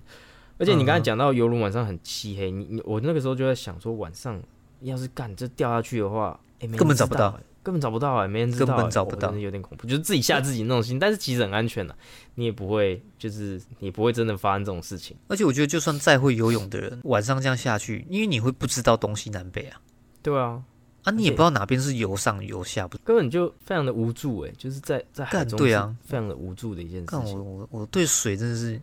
[0.57, 4.41] 而且你刚才讲到游轮晚上很漆黑，你你我那个时候就在想说晚上。
[4.81, 10.97] 要是干这掉下去的话，哎，根本找不到，根本找不到哎，没人知道，根本找不到，有点恐怖，就是自己吓自己那种心。
[10.97, 11.95] 但是其实很安全的，
[12.35, 15.15] 你也不会，就是你不会真的发生这种事情。
[15.27, 19.79] 而且我觉得，就算再会游泳的人，晚上这样下去，因为你会不知道东西南北啊。
[20.21, 20.63] 对啊，
[21.03, 27.37] 啊，你也不知道哪边是游上游下，不根本就非常的无助哎，就是在在海中，对啊，非常的无助的一件事情。
[27.37, 28.79] 我我我对水真的是。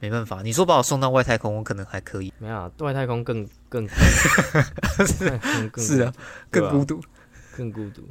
[0.00, 2.32] 没办法，你说把我送到外太空，我可能还可以。
[2.38, 3.88] 没有，外太空更更
[5.78, 6.12] 是啊，
[6.50, 7.00] 更孤独，
[7.56, 8.02] 更孤独。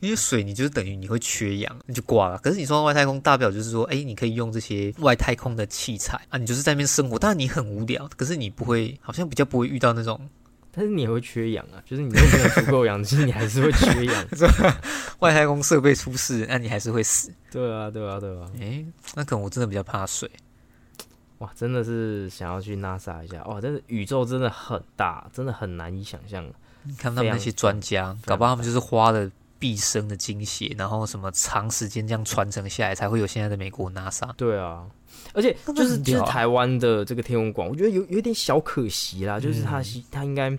[0.00, 2.38] 因为水，你就是等于你会缺氧，你就挂了。
[2.38, 7.18] 可是你送到外太空，大不了就是说，哎，你可以用这些外太空的器材啊，你就是在那边生活。
[7.18, 10.20] 当然你很无聊，可是你不会，好像比较不会遇到那种。
[10.70, 14.26] 但是你也会缺氧啊，就是你又没有足够氧气，你还是会缺氧。
[15.20, 17.32] 外太空设备出事，那你还是会死。
[17.50, 18.46] 对啊，对啊，对啊。
[18.60, 20.30] 哎，那可能我真的比较怕水。
[21.38, 23.60] 哇，真的是想要去 NASA 一下哇！
[23.60, 26.44] 真的宇宙真的很大，真的很难以想象。
[26.98, 34.32] 看他们那些专家，搞不好他们就是花了毕生的精血，然后什么长时间这样传承下来，才会有现在的美国 NASA。
[34.36, 34.86] 对啊，
[35.34, 40.56] 而且就是就是台湾的这个天文馆，我觉得有有点小可惜啦，就是他他应该。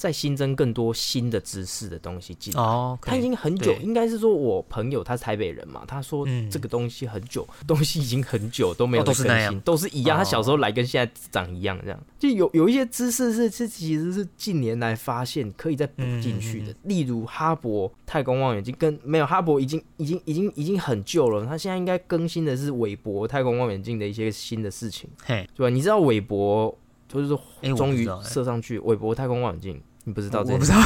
[0.00, 2.62] 再新增更多新的知识的东西进来。
[2.62, 10.16] 哦，他已经很久，应该是说我朋友他是台北人嘛，他说这个东西很久，东西已经很久都没有更新，都是一样。
[10.16, 25.68] 他小时候来跟现在长一样，这样就有有一些知识是是其实是近年来发现可以再补进去的，例如哈勃太空望远镜跟没有哈勃已经已经已经已经很旧了，他现在应该更新的是韦伯太空望远镜的一些新的事情，对吧？
[25.68, 26.74] 你知道韦伯
[27.06, 27.38] 就是说
[27.76, 29.82] 终于射上去韦伯太空望远镜。
[30.10, 30.52] 你不知道这？
[30.52, 30.80] 我不知道，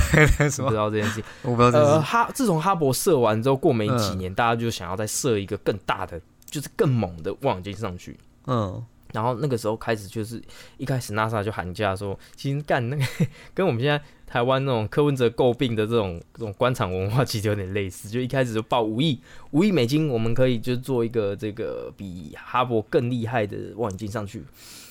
[0.65, 1.25] 不知道这件事情。
[1.43, 1.81] 我不知道。
[1.81, 8.19] 呃，哈，自从哈勃射完之后，过没几年，大家就想要再射一个更大的，就是更猛的望远镜上去。
[8.47, 8.85] 嗯。
[9.13, 10.43] 然后那个时候开始，就是
[10.77, 13.05] 一开始 NASA 就喊价说，其实干那个
[13.55, 18.09] 跟我们现在台湾那种柯文哲诟病的这种这种官场文化，其实有点类似。
[18.09, 19.21] 就一开始就报五亿
[19.53, 24.43] 五亿美金，我们可以就做一个这个比哈勃更厉害的望远镜上去。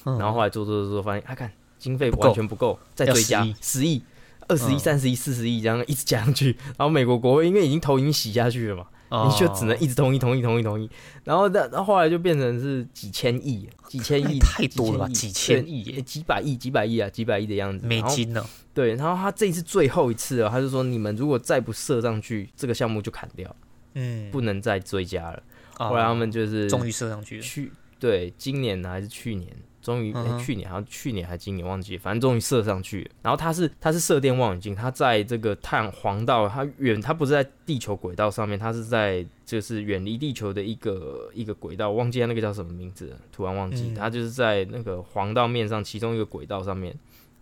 [0.05, 4.01] 然后后来做做做做，发现，哎，看经费完全不够，再追加十亿。
[4.47, 8.85] 二十亿、三十亿、四十亿这样一直加上去，然后美国国会因为已经头已经洗下去了嘛，
[9.27, 10.89] 你就只能一直同意、同意、同意、同意，
[11.23, 15.07] 然后然后后来就变成是几千亿、几千亿，太多了吧？
[15.09, 18.45] 几千亿、几百亿、几百亿啊，几百亿的样子，美金呢？
[18.73, 23.55] 对，然后他这一次最后一次了，他就说你们如果再不射上去，这个项目就砍掉，
[23.93, 25.43] 嗯，不能再追加了。
[25.75, 29.49] 后来他们就是终于射上去了，去对，今年呢还是去年？
[29.83, 33.11] 终于，去年好像去年还今年忘记，反正终于射上去了。
[33.21, 43.93] 然后它是它是射电望远镜，它在这个太阳黄道，它远它不是在地球轨道上面，它是在就是远离地球的一个一个轨道，忘记它那个叫什么名字，突然忘记。
[43.93, 46.95] 它就是在那个黄道面上其中一个轨道上面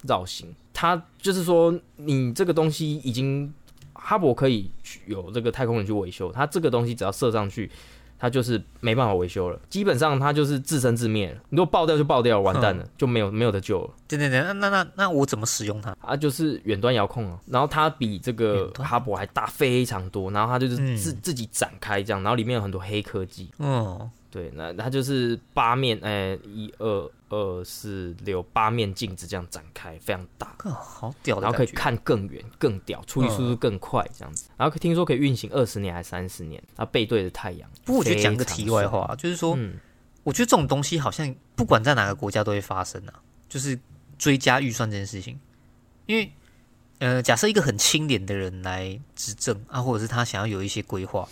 [0.07, 0.53] 绕行。
[0.73, 3.53] 它就是说，你这个东西已经
[3.93, 4.71] 哈勃可以
[5.05, 7.69] 有这个太空人去维修，它这个东西只要射上去。
[8.21, 11.35] 它就是没办法维修了，基本上它就是自生自灭了。
[11.49, 13.89] 你如果爆掉就爆掉，完蛋了，就没有没有得救了。
[14.17, 15.95] 对对对，那那那那我怎么使用它？
[16.01, 17.39] 啊，就是远端遥控啊。
[17.47, 23.49] 然后它比这个哈勃还大非常多，然后它就是自自己展开这样，然后里面有很多黑科技。
[23.59, 24.09] 嗯。
[24.29, 34.45] 对，那它就是八面，哎，一二二四六八面镜子这样展开，非常大，好屌，然后可以看更远、更屌，处理速度更快，这样子。
[34.55, 37.69] 然后听说可以运行二十年还是三十年，它背对着太阳。
[37.83, 39.57] 不过我觉得讲个题外话，就是说，
[40.23, 43.13] 我觉得这种东西好像不管在哪个国家都会发生啊，
[43.49, 43.77] 就是
[44.21, 45.39] 追加预算这件事情。
[46.05, 46.31] 因为，
[46.99, 51.27] 呃，假设一个很清廉的人来执政啊，或者是他想要有一些规划，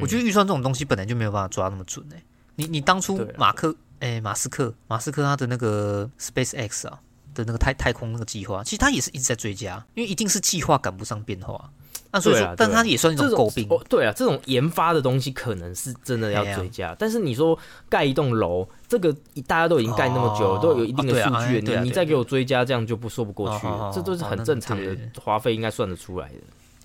[0.00, 2.20] 我觉得预算这种东西本来就没有办法抓那么准哎。
[2.56, 7.00] 你你当初马克诶马斯克马斯克他的那个 Space X 啊
[7.32, 11.70] 的那个太太空那个计划，其实他也是一直在追加，因为一定是计划赶不上变化。
[12.12, 13.66] 那所以说，但它也算一种诟病。
[13.88, 16.94] 对啊，这种研发的东西可能是真的要追加。
[16.98, 19.10] 但是你说盖一栋楼，这个
[19.46, 23.66] 大家都已经盖那么久了，都有一定的数据，你你再给我追加，这样就不说不过去。
[23.94, 26.34] 这都是很正常的花费，应该算得出来的。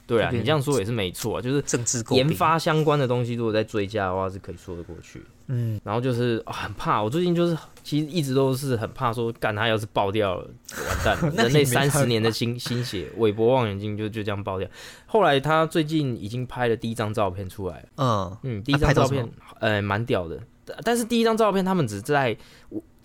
[0.08, 5.22] 对啊，你这样说也是没错，啊就是政治研发相关的东西，如果再追加的话，是可以说得过去。
[5.50, 10.50] 嗯，然后就是很怕，我最近就是其实一直都是很怕说，干他要是爆掉了，
[10.88, 14.68] 完蛋了， 人类三十年的心心血，韦伯望远镜就就这样爆掉。
[15.06, 18.38] 后来他最近已经拍了第一张照片出来，嗯。
[18.44, 20.42] 嗯，第一张照片呃蛮屌的，
[20.84, 22.36] 但是第一张照片他们只在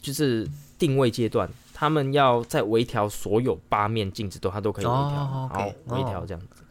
[0.01, 6.62] 就是定位阶段，他们要在微调所有八面镜子都他都可以微调，好微调这样子。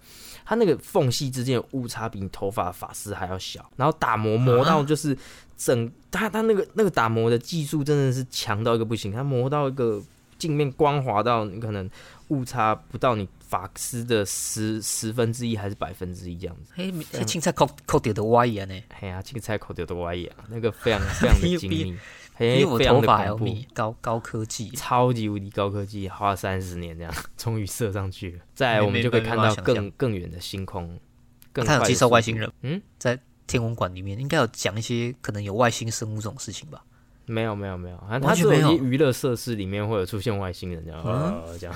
[0.52, 5.18] 它那个缝隙之间的误差比你头发发丝还要小，然后打磨磨到就是
[5.56, 10.04] 整，它它那个那个打磨的技术真的是强到一个不行，它磨到一个
[10.38, 11.90] 镜面光滑到你可能
[12.28, 16.74] 误差不到你发丝的十十分之一还是百分之一这样子。
[16.76, 16.92] 嘿，
[17.24, 18.76] 青菜抠抠掉的歪眼呢？
[19.00, 21.98] 嘿呀，青菜抠掉的歪眼，那个非常非常的 精密。
[22.42, 28.40] 比我头发还要密，高高科技，超级无敌高科技，花了三十年这样，终于射上去了。
[28.56, 31.00] 再来，我们就可以看到更更远的星空。
[31.54, 36.82] 他有介绍外星人，嗯，在天文馆里面应该有讲一些可能有外星生物这种事情吧？
[37.26, 41.76] 没有，没有，没有，他只有娱乐设施里面会有出现外星人这样，这样。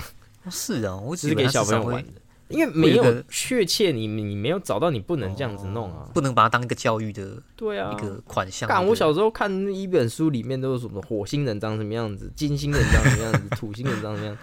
[0.50, 2.12] 是啊，我只是给小朋友玩的。
[2.48, 8.68] 因为没有确切，你你没有找到，你不能这样子弄啊，不能把它当一个教育的对啊一个款项。
[8.68, 14.38] 干，我小时候看一本书，里面都是什么火星人长什么样子，金星人长什么样子， 土星人长什么样。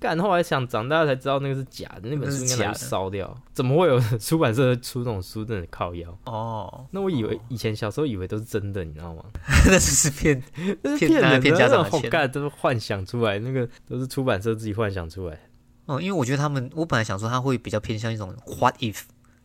[0.00, 3.34] 干，后来想长大才知道那个是假的，那本书应该烧掉。
[3.54, 5.42] 怎么会有出版社出这种书？
[5.42, 6.84] 真的靠腰哦。
[6.90, 9.24] 那我以为以前小时候以为都是真的，你知道吗？
[9.64, 10.42] 那只是骗，
[10.82, 15.40] 那是骗人的，那种干都是幻想出来，那个都是出版社自己幻想出来。
[15.86, 19.00] 哦，因为我觉得他们，我本来想说他会比较偏向一种 what if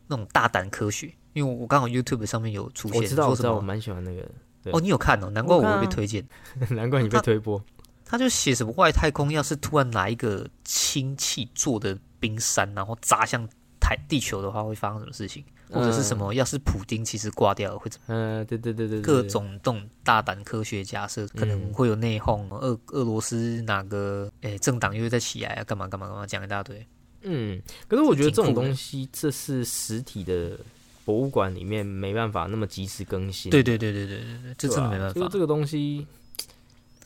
[0.06, 4.26] 那种大胆科学，因为我刚好 YouTube 上面有出现，我知道，我知道，我蛮喜欢那个。
[4.72, 5.30] 哦，你有看哦？
[5.30, 6.22] 难怪我会被推荐，
[6.70, 7.62] 难怪你被推播。
[8.04, 13.48] 他就写什么外太空，要是突然来一个氢气做的冰山，然后砸向
[13.80, 15.44] 台地球的话，会发生什么事情？
[15.72, 16.32] 或者是什么？
[16.34, 18.06] 要是普丁其实挂掉了，会怎么？
[18.14, 25.64] 嗯，对对对对，各种这种大胆科学假设，可能会有内讧，俄俄罗斯哪个诶政党又在起来啊？
[25.64, 26.26] 干嘛干嘛干嘛？
[26.26, 26.86] 讲一大堆。
[27.22, 30.58] 嗯，可是我觉得这种东西，这是实体的
[31.04, 33.50] 博物馆里面没办法那么及时更新。
[33.50, 35.20] 对对对对对对对，这真的没办法。
[35.20, 36.06] 就这个东西。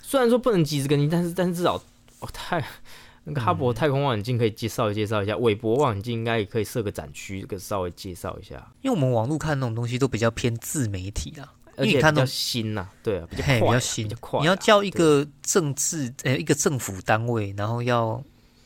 [0.06, 1.74] 虽然说不能及时更新，但是但是至少
[2.20, 2.64] 哦，太
[3.24, 8.54] 那个哈勃太空望远镜可以介绍介绍一下，韦伯望远镜应该也可以设个展区，这个稍微介绍一下。
[8.82, 14.40] 因为我们网络看那种东西都比较偏自媒体啦，而且比较新呐，对啊，比较快，比较新，比较快。
[14.40, 18.22] 你要叫一个政治呃一个政府单位，然后要。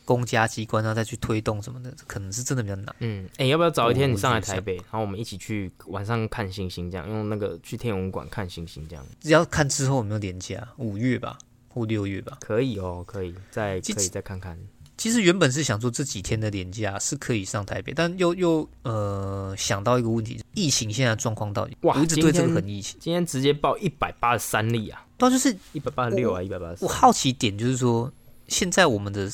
[0.09, 2.95] 公家机关然后再去推动什么的，可能是真的比较难。
[2.97, 9.05] 嗯，哎，要不要早一天你上来台北，然后我们一起去晚上看星星，这样用那个去天文馆看星星，这样。
[9.21, 11.37] 只要看之后有没有连假，五月吧，
[11.69, 12.37] 或六月吧。
[12.41, 14.57] 可以哦，可以再可以再看看。
[14.97, 21.77] 其实原本是想说这几天的年假是可以上台北，但又又呃想到一个问题，疫情现在状况到底？
[21.81, 22.99] 哇，我一直对这个很疫情。
[22.99, 25.05] 今天直接报一百八十三例啊！
[25.17, 26.83] 对，就是一百八十六啊，一百八十。
[26.83, 28.11] 我好奇点就是说，
[28.47, 29.31] 现在我们的。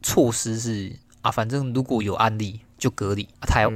[0.00, 3.28] 措施是啊，反正如果有案例就隔离。
[3.40, 3.66] 台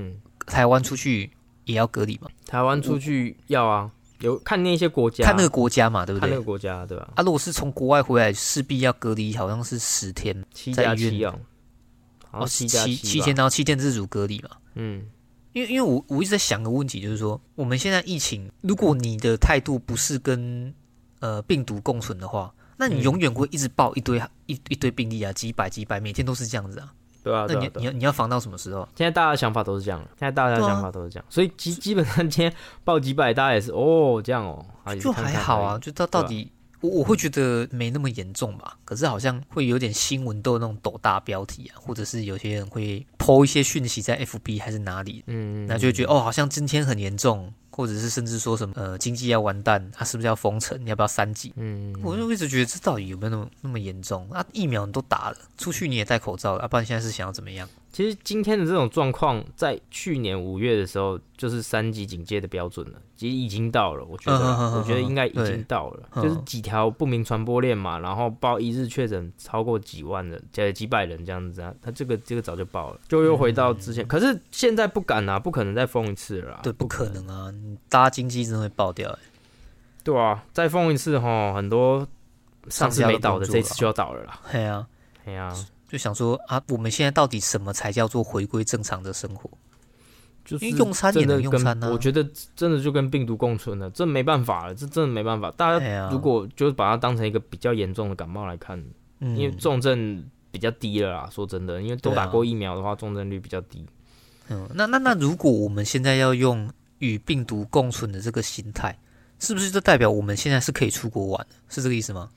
[0.46, 1.28] 台湾出去
[1.64, 2.28] 也要隔离嘛？
[2.46, 3.90] 台湾出去要啊，
[4.22, 6.22] 有看那些国家，看那个国家嘛，对不对？
[6.22, 7.12] 看那个国家，对吧？
[7.14, 11.38] 啊，如果是从国外回来，势必要隔离，好像是十天，七加七啊，
[12.30, 14.50] 哦，七七七天，然后七天自主隔离嘛。
[14.74, 15.04] 嗯，
[15.52, 20.72] 因为因为我我一直在想个问题，就是说我们现在疫情，如果你的态度不是跟
[21.20, 22.52] 呃病毒共存的话。
[22.74, 26.92] 那你永远会一直报一堆一一堆病例啊，几百几百，每天都是这样子啊。
[27.22, 28.88] 对啊，那你你要你要防到什么时候？
[28.96, 32.52] 现在大家的想法都是这样，现在大家的想法都是这样，所以基基本上今天
[32.84, 34.64] 报几百，大家也是哦这样哦，
[35.00, 47.52] 就还好啊，就到到底我我会觉得没那么严重吧，可是好像会有点新闻都有那种斗大标题啊，或者是有些人会抛一些讯息在 FB 还是哪里，嗯，那就会觉得哦，好像今天很严重。
[47.72, 50.78] 或者是甚至说什么呃经济要完蛋，他是不是要封城？
[50.84, 51.52] 你要不要三级？
[51.56, 54.30] 嗯，我就一直觉得这到底有没有那么那么严重？
[54.30, 57.68] 啊，疫苗你都打了，出去你也戴口罩了，啊，不然现在是想要怎么样？
[57.92, 64.02] 其实今天的这种状况，在去年五月的时候，就是三级警戒的标准了，其实已经到了。
[64.02, 74.08] 我觉得，我觉得应该已经到了，就是几条不明传播链嘛，然后报一日确诊超过几万人，加几百人这样子啊，他这个这个早就报了，就又回到之前。
[74.08, 76.60] 可是现在不敢啊，不可能再封一次了。
[76.62, 77.52] 对，不可能啊，
[77.90, 79.18] 大家经济真的会爆掉哎。
[80.02, 82.08] 对啊，再封一次哈，很多
[82.68, 84.40] 上次没倒的，这次就要倒了啦。
[84.50, 84.86] 对啊，
[85.26, 85.54] 对啊。
[85.92, 89.50] 就想说啊，我们现在到底什么才叫做回归正常的生活？
[90.42, 91.90] 就是用餐也能用餐呢？
[91.92, 92.26] 我觉得
[92.56, 95.50] 真的就跟病毒共存了，这没办法了，这真的没办法。
[95.50, 98.82] 大家如果就是把它当成一个比较严重的感冒来看，
[99.20, 101.28] 因为重症比较低了啦。
[101.30, 103.84] 说真的，因为都打过疫苗的话，重症率比较低。
[104.48, 108.98] 嗯，那那那如果我们现在要用与病毒共存的这个心态，
[109.38, 111.46] 是不是就代表我们现在是可以出国玩？
[111.68, 112.30] 是这个意思吗？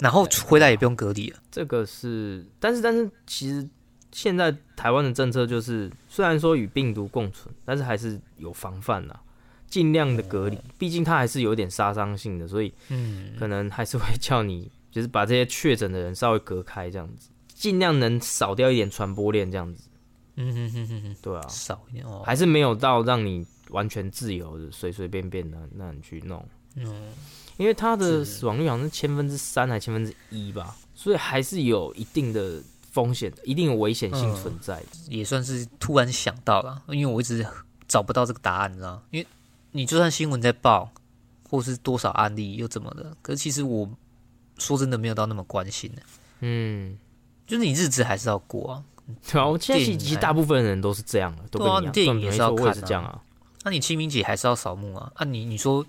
[0.00, 1.38] 然后回来也不用隔离了。
[1.50, 3.68] 这个是，但是但是其实
[4.12, 9.18] 现在台湾的政策就是，虽然说与病毒共存，但是还是有防范的，
[9.68, 10.58] 尽量的隔离。
[10.78, 19.88] 毕竟它还是有点杀伤性的，所以嗯，可能还是会叫你就是把这些确诊的人稍微隔开，这样子，尽量能少掉一点传播链，这样子。
[20.36, 26.46] 嗯哼哼哼哼，对啊，少一点哦，还是没有到让你完全自由的随随便便的那你去弄。
[26.84, 27.12] 嗯。
[27.56, 32.62] 因为它的死亡率好像是千分之三还千分之一吧，所以还是有一定的
[32.92, 34.80] 风险，一定有危险性存在。
[35.08, 37.44] 也算是突然想到了，因为我一直
[37.88, 39.26] 找不到这个答案，你知道因为
[39.72, 40.88] 你就算新闻在报，
[41.50, 43.90] 或是多少案例又怎么的，可是其实我
[44.58, 46.02] 说真的没有到那么关心的。
[46.38, 46.96] 嗯，
[47.44, 48.84] 就是你日子还是要过啊。
[49.28, 53.20] 对啊，现在其实大部分人都是这样的，都跟你电影也是要看啊。
[53.64, 55.10] 那你清明节还是要扫墓啊？
[55.16, 55.84] 啊，你你说。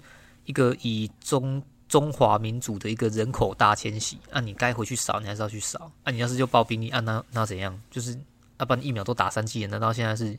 [0.49, 5.91] 一个以中中华民族的一个人口大迁徙，啊，你该回去扫，你还是要去扫。
[6.03, 7.79] 啊，你要是就报兵力，啊，那那怎样？
[7.91, 8.17] 就是
[8.57, 10.35] 啊，把疫苗都打三剂，难道现在是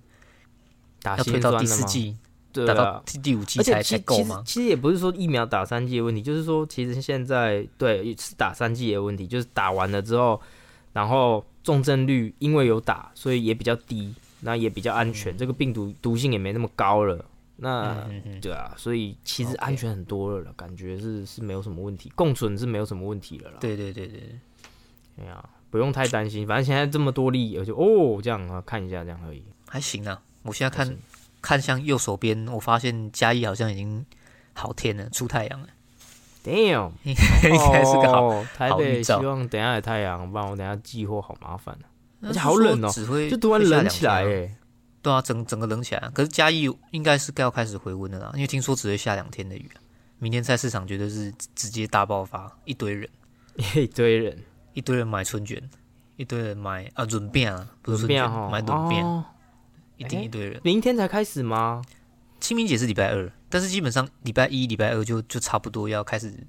[1.01, 2.17] 打要推到第四季，
[2.53, 4.43] 打到第第五季才才够吗？
[4.45, 10.41] 其实也不是说疫苗打三剂的问题，就是说其实现在对是打三剂的问题，就是打完了之后，
[10.93, 17.25] 然后重症率因为有打，所以也比较低，那也比较安全，这个病毒毒性也没那么高了。
[17.63, 18.09] 那
[18.41, 23.59] 对啊，所以其实安全很多了，感觉是是没有什么问题，共存是没有什么问题了啦。
[23.61, 24.39] 对对对对，
[25.19, 30.21] 哎呀，不用太担心，反正现在这么多例，而且哦这样啊，看一下这样而已，还行啊。
[30.43, 30.97] 我现在看
[31.43, 34.07] 看向右手边，我发现嘉义好像已经
[34.55, 35.69] 好天了，出太阳了。
[36.43, 41.85] Damn， 应该是个好台北，希望等下有太阳，不然我等下寄货好麻烦啊，
[42.23, 42.91] 而且好冷哦，
[43.29, 44.57] 就突然冷起来哎。
[45.03, 46.11] 对啊，整整个冷起来。
[46.15, 49.71] 可是嘉义应该是该要开始回温的啦，因为听说只会下两天的雨
[50.19, 53.09] 明天菜市场绝对是直接大爆发，一堆人，
[53.75, 54.39] 一堆人，
[54.75, 55.63] 一堆人买春卷，
[56.17, 59.25] 一堆人买啊润饼啊，不是春卷，买润饼，
[59.97, 60.61] 一定一堆人。
[60.63, 61.83] 明天才开始吗？
[62.39, 66.47] 清明节是礼拜二，但是基本上礼拜一、礼拜二就就差不多要开始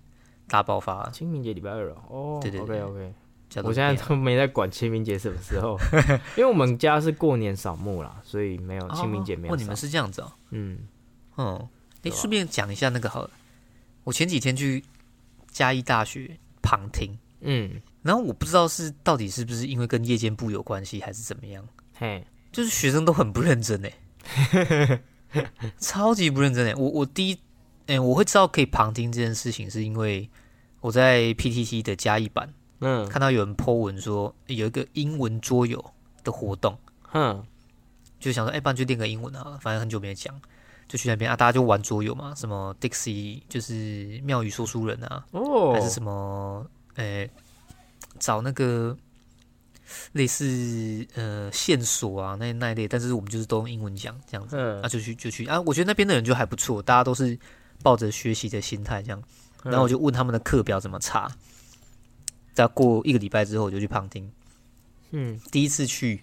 [0.47, 1.09] 大爆发。
[1.11, 3.13] 清明节礼拜二了，哦，对对，OK OK。
[3.63, 5.77] 我现在都没在管清明节什么时候，
[6.37, 9.53] 因为我们家是过年扫墓啦，所以没有清明节没有。
[9.53, 10.31] 哦，你们是这样子哦。
[10.51, 10.87] 嗯，
[11.35, 11.67] 哦，
[12.03, 13.29] 哎，顺便讲一下那个好了。
[14.05, 14.81] 我前几天去
[15.51, 21.67] 嘉义大学旁听，嗯，然后我不知道是到底是不是因为跟夜间部有关系，还是怎么样。
[21.93, 25.01] 嘿，就是学生都很不认真哎，
[25.77, 26.75] 超级不认真哎。
[26.75, 27.37] 我我第一，
[27.87, 30.29] 哎，我会知道可以旁听这件事情，是因为
[30.79, 32.53] 我在 PTT 的嘉义版。
[32.81, 35.83] 嗯，看到有人 po 文说有一个英文桌游
[36.23, 36.77] 的活动，
[37.13, 37.43] 嗯，
[38.19, 40.39] 就想说，哎，不然就练个英文啊，反正很久没讲，
[40.87, 46.65] 就去那边啊，大家就玩桌游嘛，什么 Dixie 就是妙语说书人啊，哦，还是什么，
[46.95, 47.27] 呃，
[48.19, 48.97] 找那个
[50.13, 54.81] 类似呃线索啊那那一类，但是我们就是都用英文讲这样子，嗯。
[54.81, 55.45] 啊，就去就去。
[55.45, 57.37] 啊，我觉得那边的人就还不错，大家都是
[57.83, 59.21] 抱着学习的心态这样，
[59.63, 61.31] 然后我就问他们的课表怎么查。
[62.53, 64.31] 再过一个礼拜之后，我就去旁听。
[65.11, 66.21] 嗯，第一次去，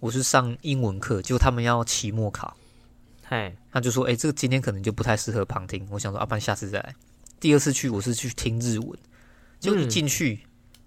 [0.00, 2.56] 我是上英文课，结果他们要期末考。
[3.22, 6.94] 嗨，他就说：“哎，这个今天可能就不太适合旁听。”我想说：“啊，不然下次再来。”
[7.38, 8.98] 第二次去，我是去听日文，
[9.60, 10.40] 就一进去，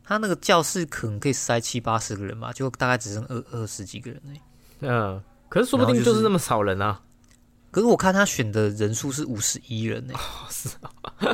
[0.04, 4.42] 他那个教室可能可以塞七八十个人吧，就大概只剩二二十几个人哎。
[4.80, 7.00] 嗯，可是说不定就是那么少人啊。
[7.72, 10.14] 可是我看他选的人数是五十一人呢。
[10.52, 10.92] 是啊。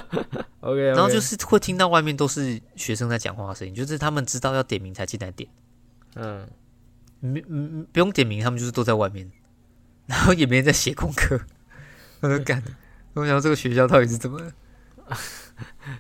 [0.61, 5.49] OK，然后就是会听到外面都是学生在讲话的声音，就是他们知道要点名才进来点。
[6.15, 6.47] 嗯，
[7.19, 9.31] 没嗯不用点名，他们就是都在外面，
[10.07, 11.39] 然后也没人在写功课。
[12.19, 12.61] 我就干，
[13.13, 14.41] 我想这个学校到底是怎么？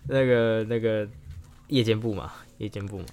[0.07, 1.07] 那个那个
[1.67, 3.05] 夜间部嘛，夜间部嘛，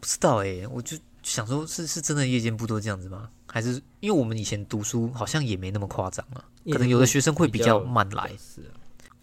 [0.00, 3.28] 不知道哎，我就想说，是是真的夜间部都这样子吗？
[3.46, 6.44] 还是因为我们以前读书好像也没那么夸张啊？
[6.70, 8.30] 可能有的学生会比较慢来。
[8.38, 8.62] 是。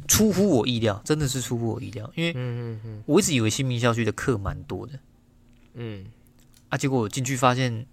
[0.06, 5.00] 出乎我意料，真的是出乎我意料，因为我一直以为新民校区的课蛮多的，
[5.76, 6.06] 嗯，
[6.68, 7.86] 啊，结果我进去发现，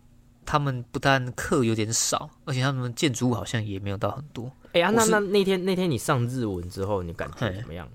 [0.44, 4.50] 他们不但课有点少，而且他们建筑物好像也没有到很多。
[4.72, 7.88] 哎呀，那那那天那天你上日文之后，你感觉怎么样？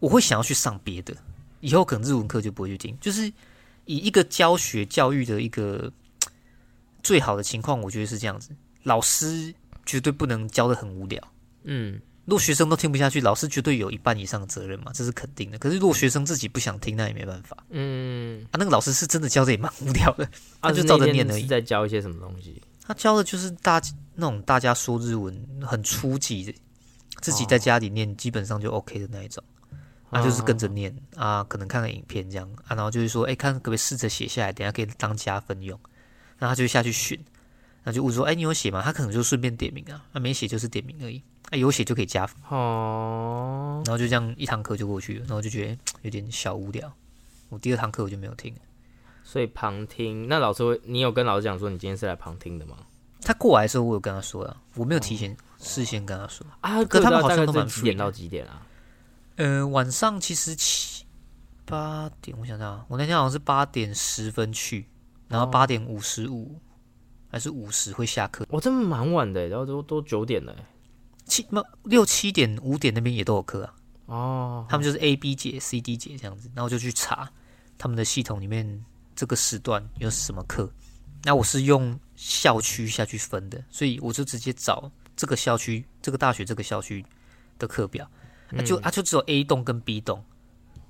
[0.00, 1.14] 我会想要去上别的，
[1.60, 2.96] 以后可能日文课就不会去听。
[2.98, 3.30] 就是
[3.84, 5.92] 以一个教学教育的一个
[7.04, 8.50] 最好的情况，我觉得是这样子，
[8.82, 9.54] 老师
[9.86, 11.22] 绝对不能教的很无聊，
[11.62, 12.00] 嗯。
[12.26, 15.58] 如果学生都听不下去，老师绝对有一半以上的责任嘛，这是肯定的。
[15.58, 17.54] 可是如果学生自己不想听，那也没办法。
[17.68, 20.26] 嗯，啊，那个老师是真的教的也蛮无聊的，
[20.62, 21.44] 他就照着念而已。
[21.46, 22.62] 在教一些什么东西？
[22.86, 23.78] 他教的就是大
[24.14, 26.54] 那种大家说日文很初级的，
[27.20, 29.44] 自己在家里念基本上就 OK 的那一种。
[30.08, 35.78] 啊，就是跟着念啊，可能看看影片这样啊，然后就是说，哎，看可不可以试着写下来，等下可以当加分用。
[36.44, 37.18] 然后他就下去选，
[37.84, 38.82] 那就问说，哎，你有写吗？
[38.84, 41.22] 他可能就顺便点名啊，他没写就是点名而已。
[41.48, 43.82] 啊，有写就可以加分哦。
[43.86, 46.92] 然后就这样一堂课就过去了，然后就觉得有点小无聊。
[47.48, 48.54] 我第二堂课我就没有听。
[49.22, 52.76] 所以旁听，那老师会，你有跟老师讲说你今天是来旁听的吗？
[53.22, 56.84] 他过来的时候我有跟他说啊，我没有提前事先跟他说啊。
[56.84, 58.66] 可他们好像都蛮几点到几点啊？
[59.36, 61.06] 呃，晚上其实七
[61.64, 64.86] 八点，我想想，我那天好像是八点十分去，
[65.34, 66.60] 然后八点五十五
[67.28, 68.46] 还是五十会下课。
[68.48, 70.54] 我真的蛮晚的，然后都都九点了。
[71.26, 73.74] 七么六七点五点那边也都有课啊，
[74.06, 77.28] 哦，他们就是 A B 节 C D 节这样子，然后就去查
[77.76, 78.84] 他们的系统里面
[79.16, 80.70] 这个时段有什么课。
[81.24, 87.04] 那我是用校区下去分的，所以我就直接找这个校区这个大学这个校区
[87.58, 88.08] 的课表，
[88.50, 90.22] 那就啊就只有 A 栋跟 B 栋，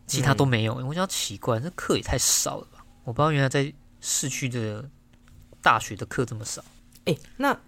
[0.09, 0.75] 其他都没有。
[0.75, 2.85] 我想奇怪，这课也太少了吧？
[3.05, 3.73] 我不知道原来在
[4.07, 4.91] 市区的
[5.63, 6.63] 大学的课这么少。
[7.07, 7.59] 哎，那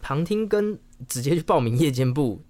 [0.00, 2.40] 旁听跟直接去报名夜间部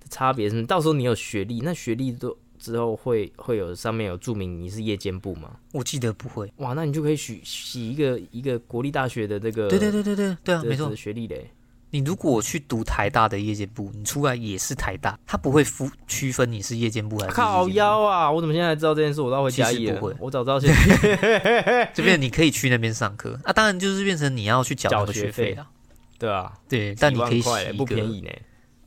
[0.00, 5.56] 的差别是，到时候你有学历，那学历都之后会会有上面有注明你是夜间部吗？
[5.70, 6.52] 我记得不会。
[6.56, 9.68] 哇，那你就可以许洗一个一个国立大学的这个。
[9.68, 11.48] 对对对对对对啊，没错，学历嘞。
[11.94, 17.34] 你如果去读台大的夜间部，你出来也是台大，他不会分区分你是夜间部还是。
[17.34, 18.32] 靠腰啊！
[18.32, 19.20] 我怎么现在知道这件事？
[19.20, 19.90] 我倒会加一。
[19.90, 21.90] 不会，我早知道现在。
[21.92, 25.68] 这边你可以去那边上课啊，当然就是变成你要去缴学费了。
[26.18, 28.30] 对啊，对，但你可以洗不便宜呢，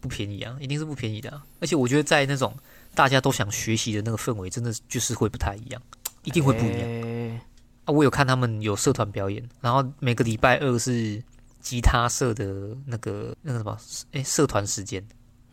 [0.01, 1.39] 不便宜啊，一定是不便宜的。
[1.59, 2.57] 而且我觉得在那种
[2.95, 5.79] 大家都想学习的那个氛围，真的就是会不太一样，
[6.23, 7.39] 一定会不一样
[7.85, 7.93] 啊！
[7.93, 11.21] 我有看他们有社团表演，然后每个礼拜二是。
[11.65, 13.75] 吉他社的那个那个什么，
[14.11, 15.03] 哎，社团时间，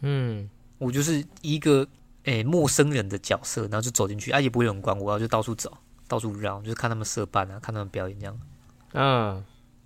[0.03, 0.47] 嗯，
[0.77, 1.89] 我就是一个
[2.25, 5.75] 哎陌生人的角色，然后就走进去，啊，也不会有人管我，然后就到处走，
[6.07, 8.39] 到处绕，就是看他们社办啊，看他们表演这样，
[8.93, 9.43] 嗯。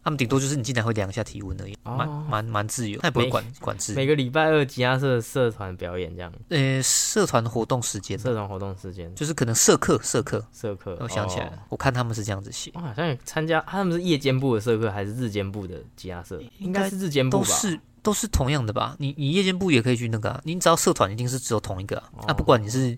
[0.06, 3.92] 他们顶多就是你进来会量一下体温而已，蛮蛮蛮自由，他也不会管管制。
[3.94, 6.32] 每个礼拜二吉他社社团表演这样。
[6.50, 10.96] 呃，社团活动时间，社团活动时间就是可能社课社课社课。
[11.00, 12.70] 我想起来了，我看他们是这样子写。
[12.74, 16.40] 我好像参加，他们是夜间部的社课还是日间部的吉他社？
[16.60, 17.44] 应该是日间部吧。
[17.44, 18.94] 都是都是同样的吧？
[19.00, 22.96] 你你夜间部也可以去那个，你只要社团一定是只有同一个啊，不管你是。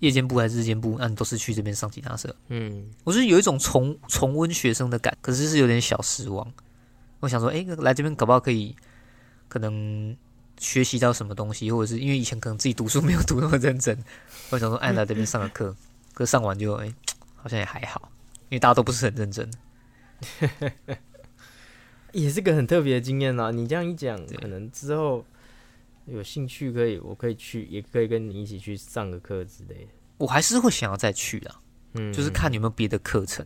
[0.00, 2.34] 夜间部还是日间部，那你都是去这边上吉他社。
[2.48, 6.52] 嗯，我是有一种重重温学生的感，可是是有点小失望。
[7.20, 8.76] 我想说，哎，来这边搞不好可以，
[9.48, 10.16] 可能
[10.58, 13.98] 学习到什么东西，或者是因为以前可能自己读书没有读那么认真，
[14.50, 15.74] 我想说，哎，来这边上个课，
[16.14, 16.94] 可上完就，哎，
[17.34, 18.10] 好像也还好，
[18.50, 19.50] 因为大家都不是很认真，
[22.12, 23.50] 也是个很特别的经验呐。
[23.50, 25.24] 你这样一讲，可能之后
[26.10, 29.90] 有兴趣可以，我可以去，也可以跟你一起去上个课之类的。
[30.18, 31.54] 我还是会想要再去的，
[31.94, 33.44] 嗯，就是看有没有别的课程。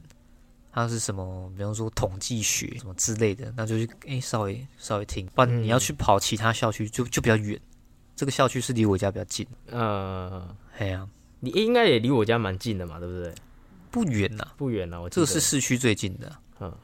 [0.75, 1.53] 它是什么？
[1.55, 5.27] 比方说统计学什么之类的，那就去哎稍微稍微听。
[5.35, 7.61] 不然你要去跑其他校区，就就比较远。
[8.17, 9.47] 这个校区是离我家比较近。
[9.67, 11.07] 呃，哎呀，
[11.41, 13.35] 你应该也离我家蛮近的嘛，对不对？
[13.91, 14.99] 不远呐，不远呐。
[14.99, 16.33] 我这个是市区最近的。
[16.61, 16.75] 嗯，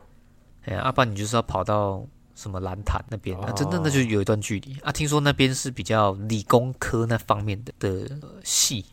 [0.65, 2.07] 哎呀，阿爸，你就是要跑到
[2.39, 3.51] 什么蓝潭那边啊？
[3.51, 4.93] 真的那就有一段距离啊。
[4.93, 8.85] 听说那边是比较理工科那方面的的系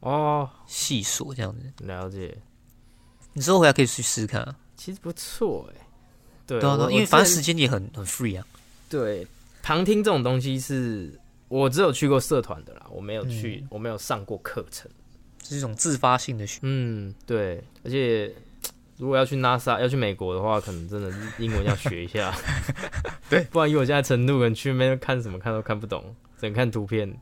[0.00, 1.84] 哦，系所这样子。
[1.84, 2.34] 了解。
[3.34, 5.86] 你之后回来可以去试试看，其实不错哎。
[6.46, 8.46] 对啊，因为反正时间也很很 free 啊。
[8.88, 9.26] 对，
[9.62, 11.12] 旁听这种东西是
[11.48, 14.90] 我只有去过社团的啦，我没有去，我没有上过课程，
[15.42, 16.60] 是一种自发性的学。
[16.62, 17.62] 嗯，对。
[17.82, 18.34] 而且
[18.98, 22.32] 如果要去 NASA 要去美国的话，可能真的英文要学一下。
[23.28, 27.12] 对，不然以我现在程度，可能去那边看什么看都看不懂，只能看图片。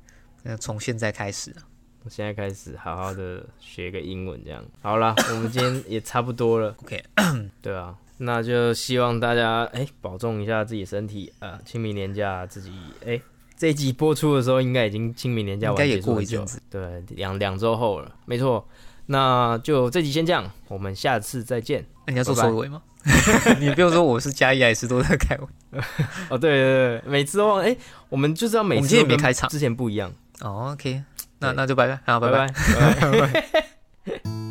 [0.43, 1.62] 那从现在开始啊。
[2.11, 5.14] 现在开始好好的学个英文，这样好了。
[5.31, 6.75] 我们今天也差不多了。
[6.83, 7.01] OK，
[7.62, 11.61] 对啊，那就希望大家哎保重一下自己身体啊。
[11.64, 12.73] 清明年假自己
[13.07, 13.20] 哎，
[13.57, 18.66] 这一集播出的时候应该已经清明年假完结束一阵子，对，两两周后了，没错。
[19.07, 21.85] 那就这集先这样，我们下次再见。
[22.07, 22.83] 那你要做收尾吗？
[23.59, 25.47] 你不用说我是加一还是都在开尾
[26.31, 27.77] 哦，对对对，每次都忘哎，
[28.09, 30.13] 我们就是要每次也没开场，之前不一样。
[30.41, 31.03] 哦，OK。
[31.41, 32.47] 那那就拜拜，好，拜拜。
[32.49, 34.41] 做不知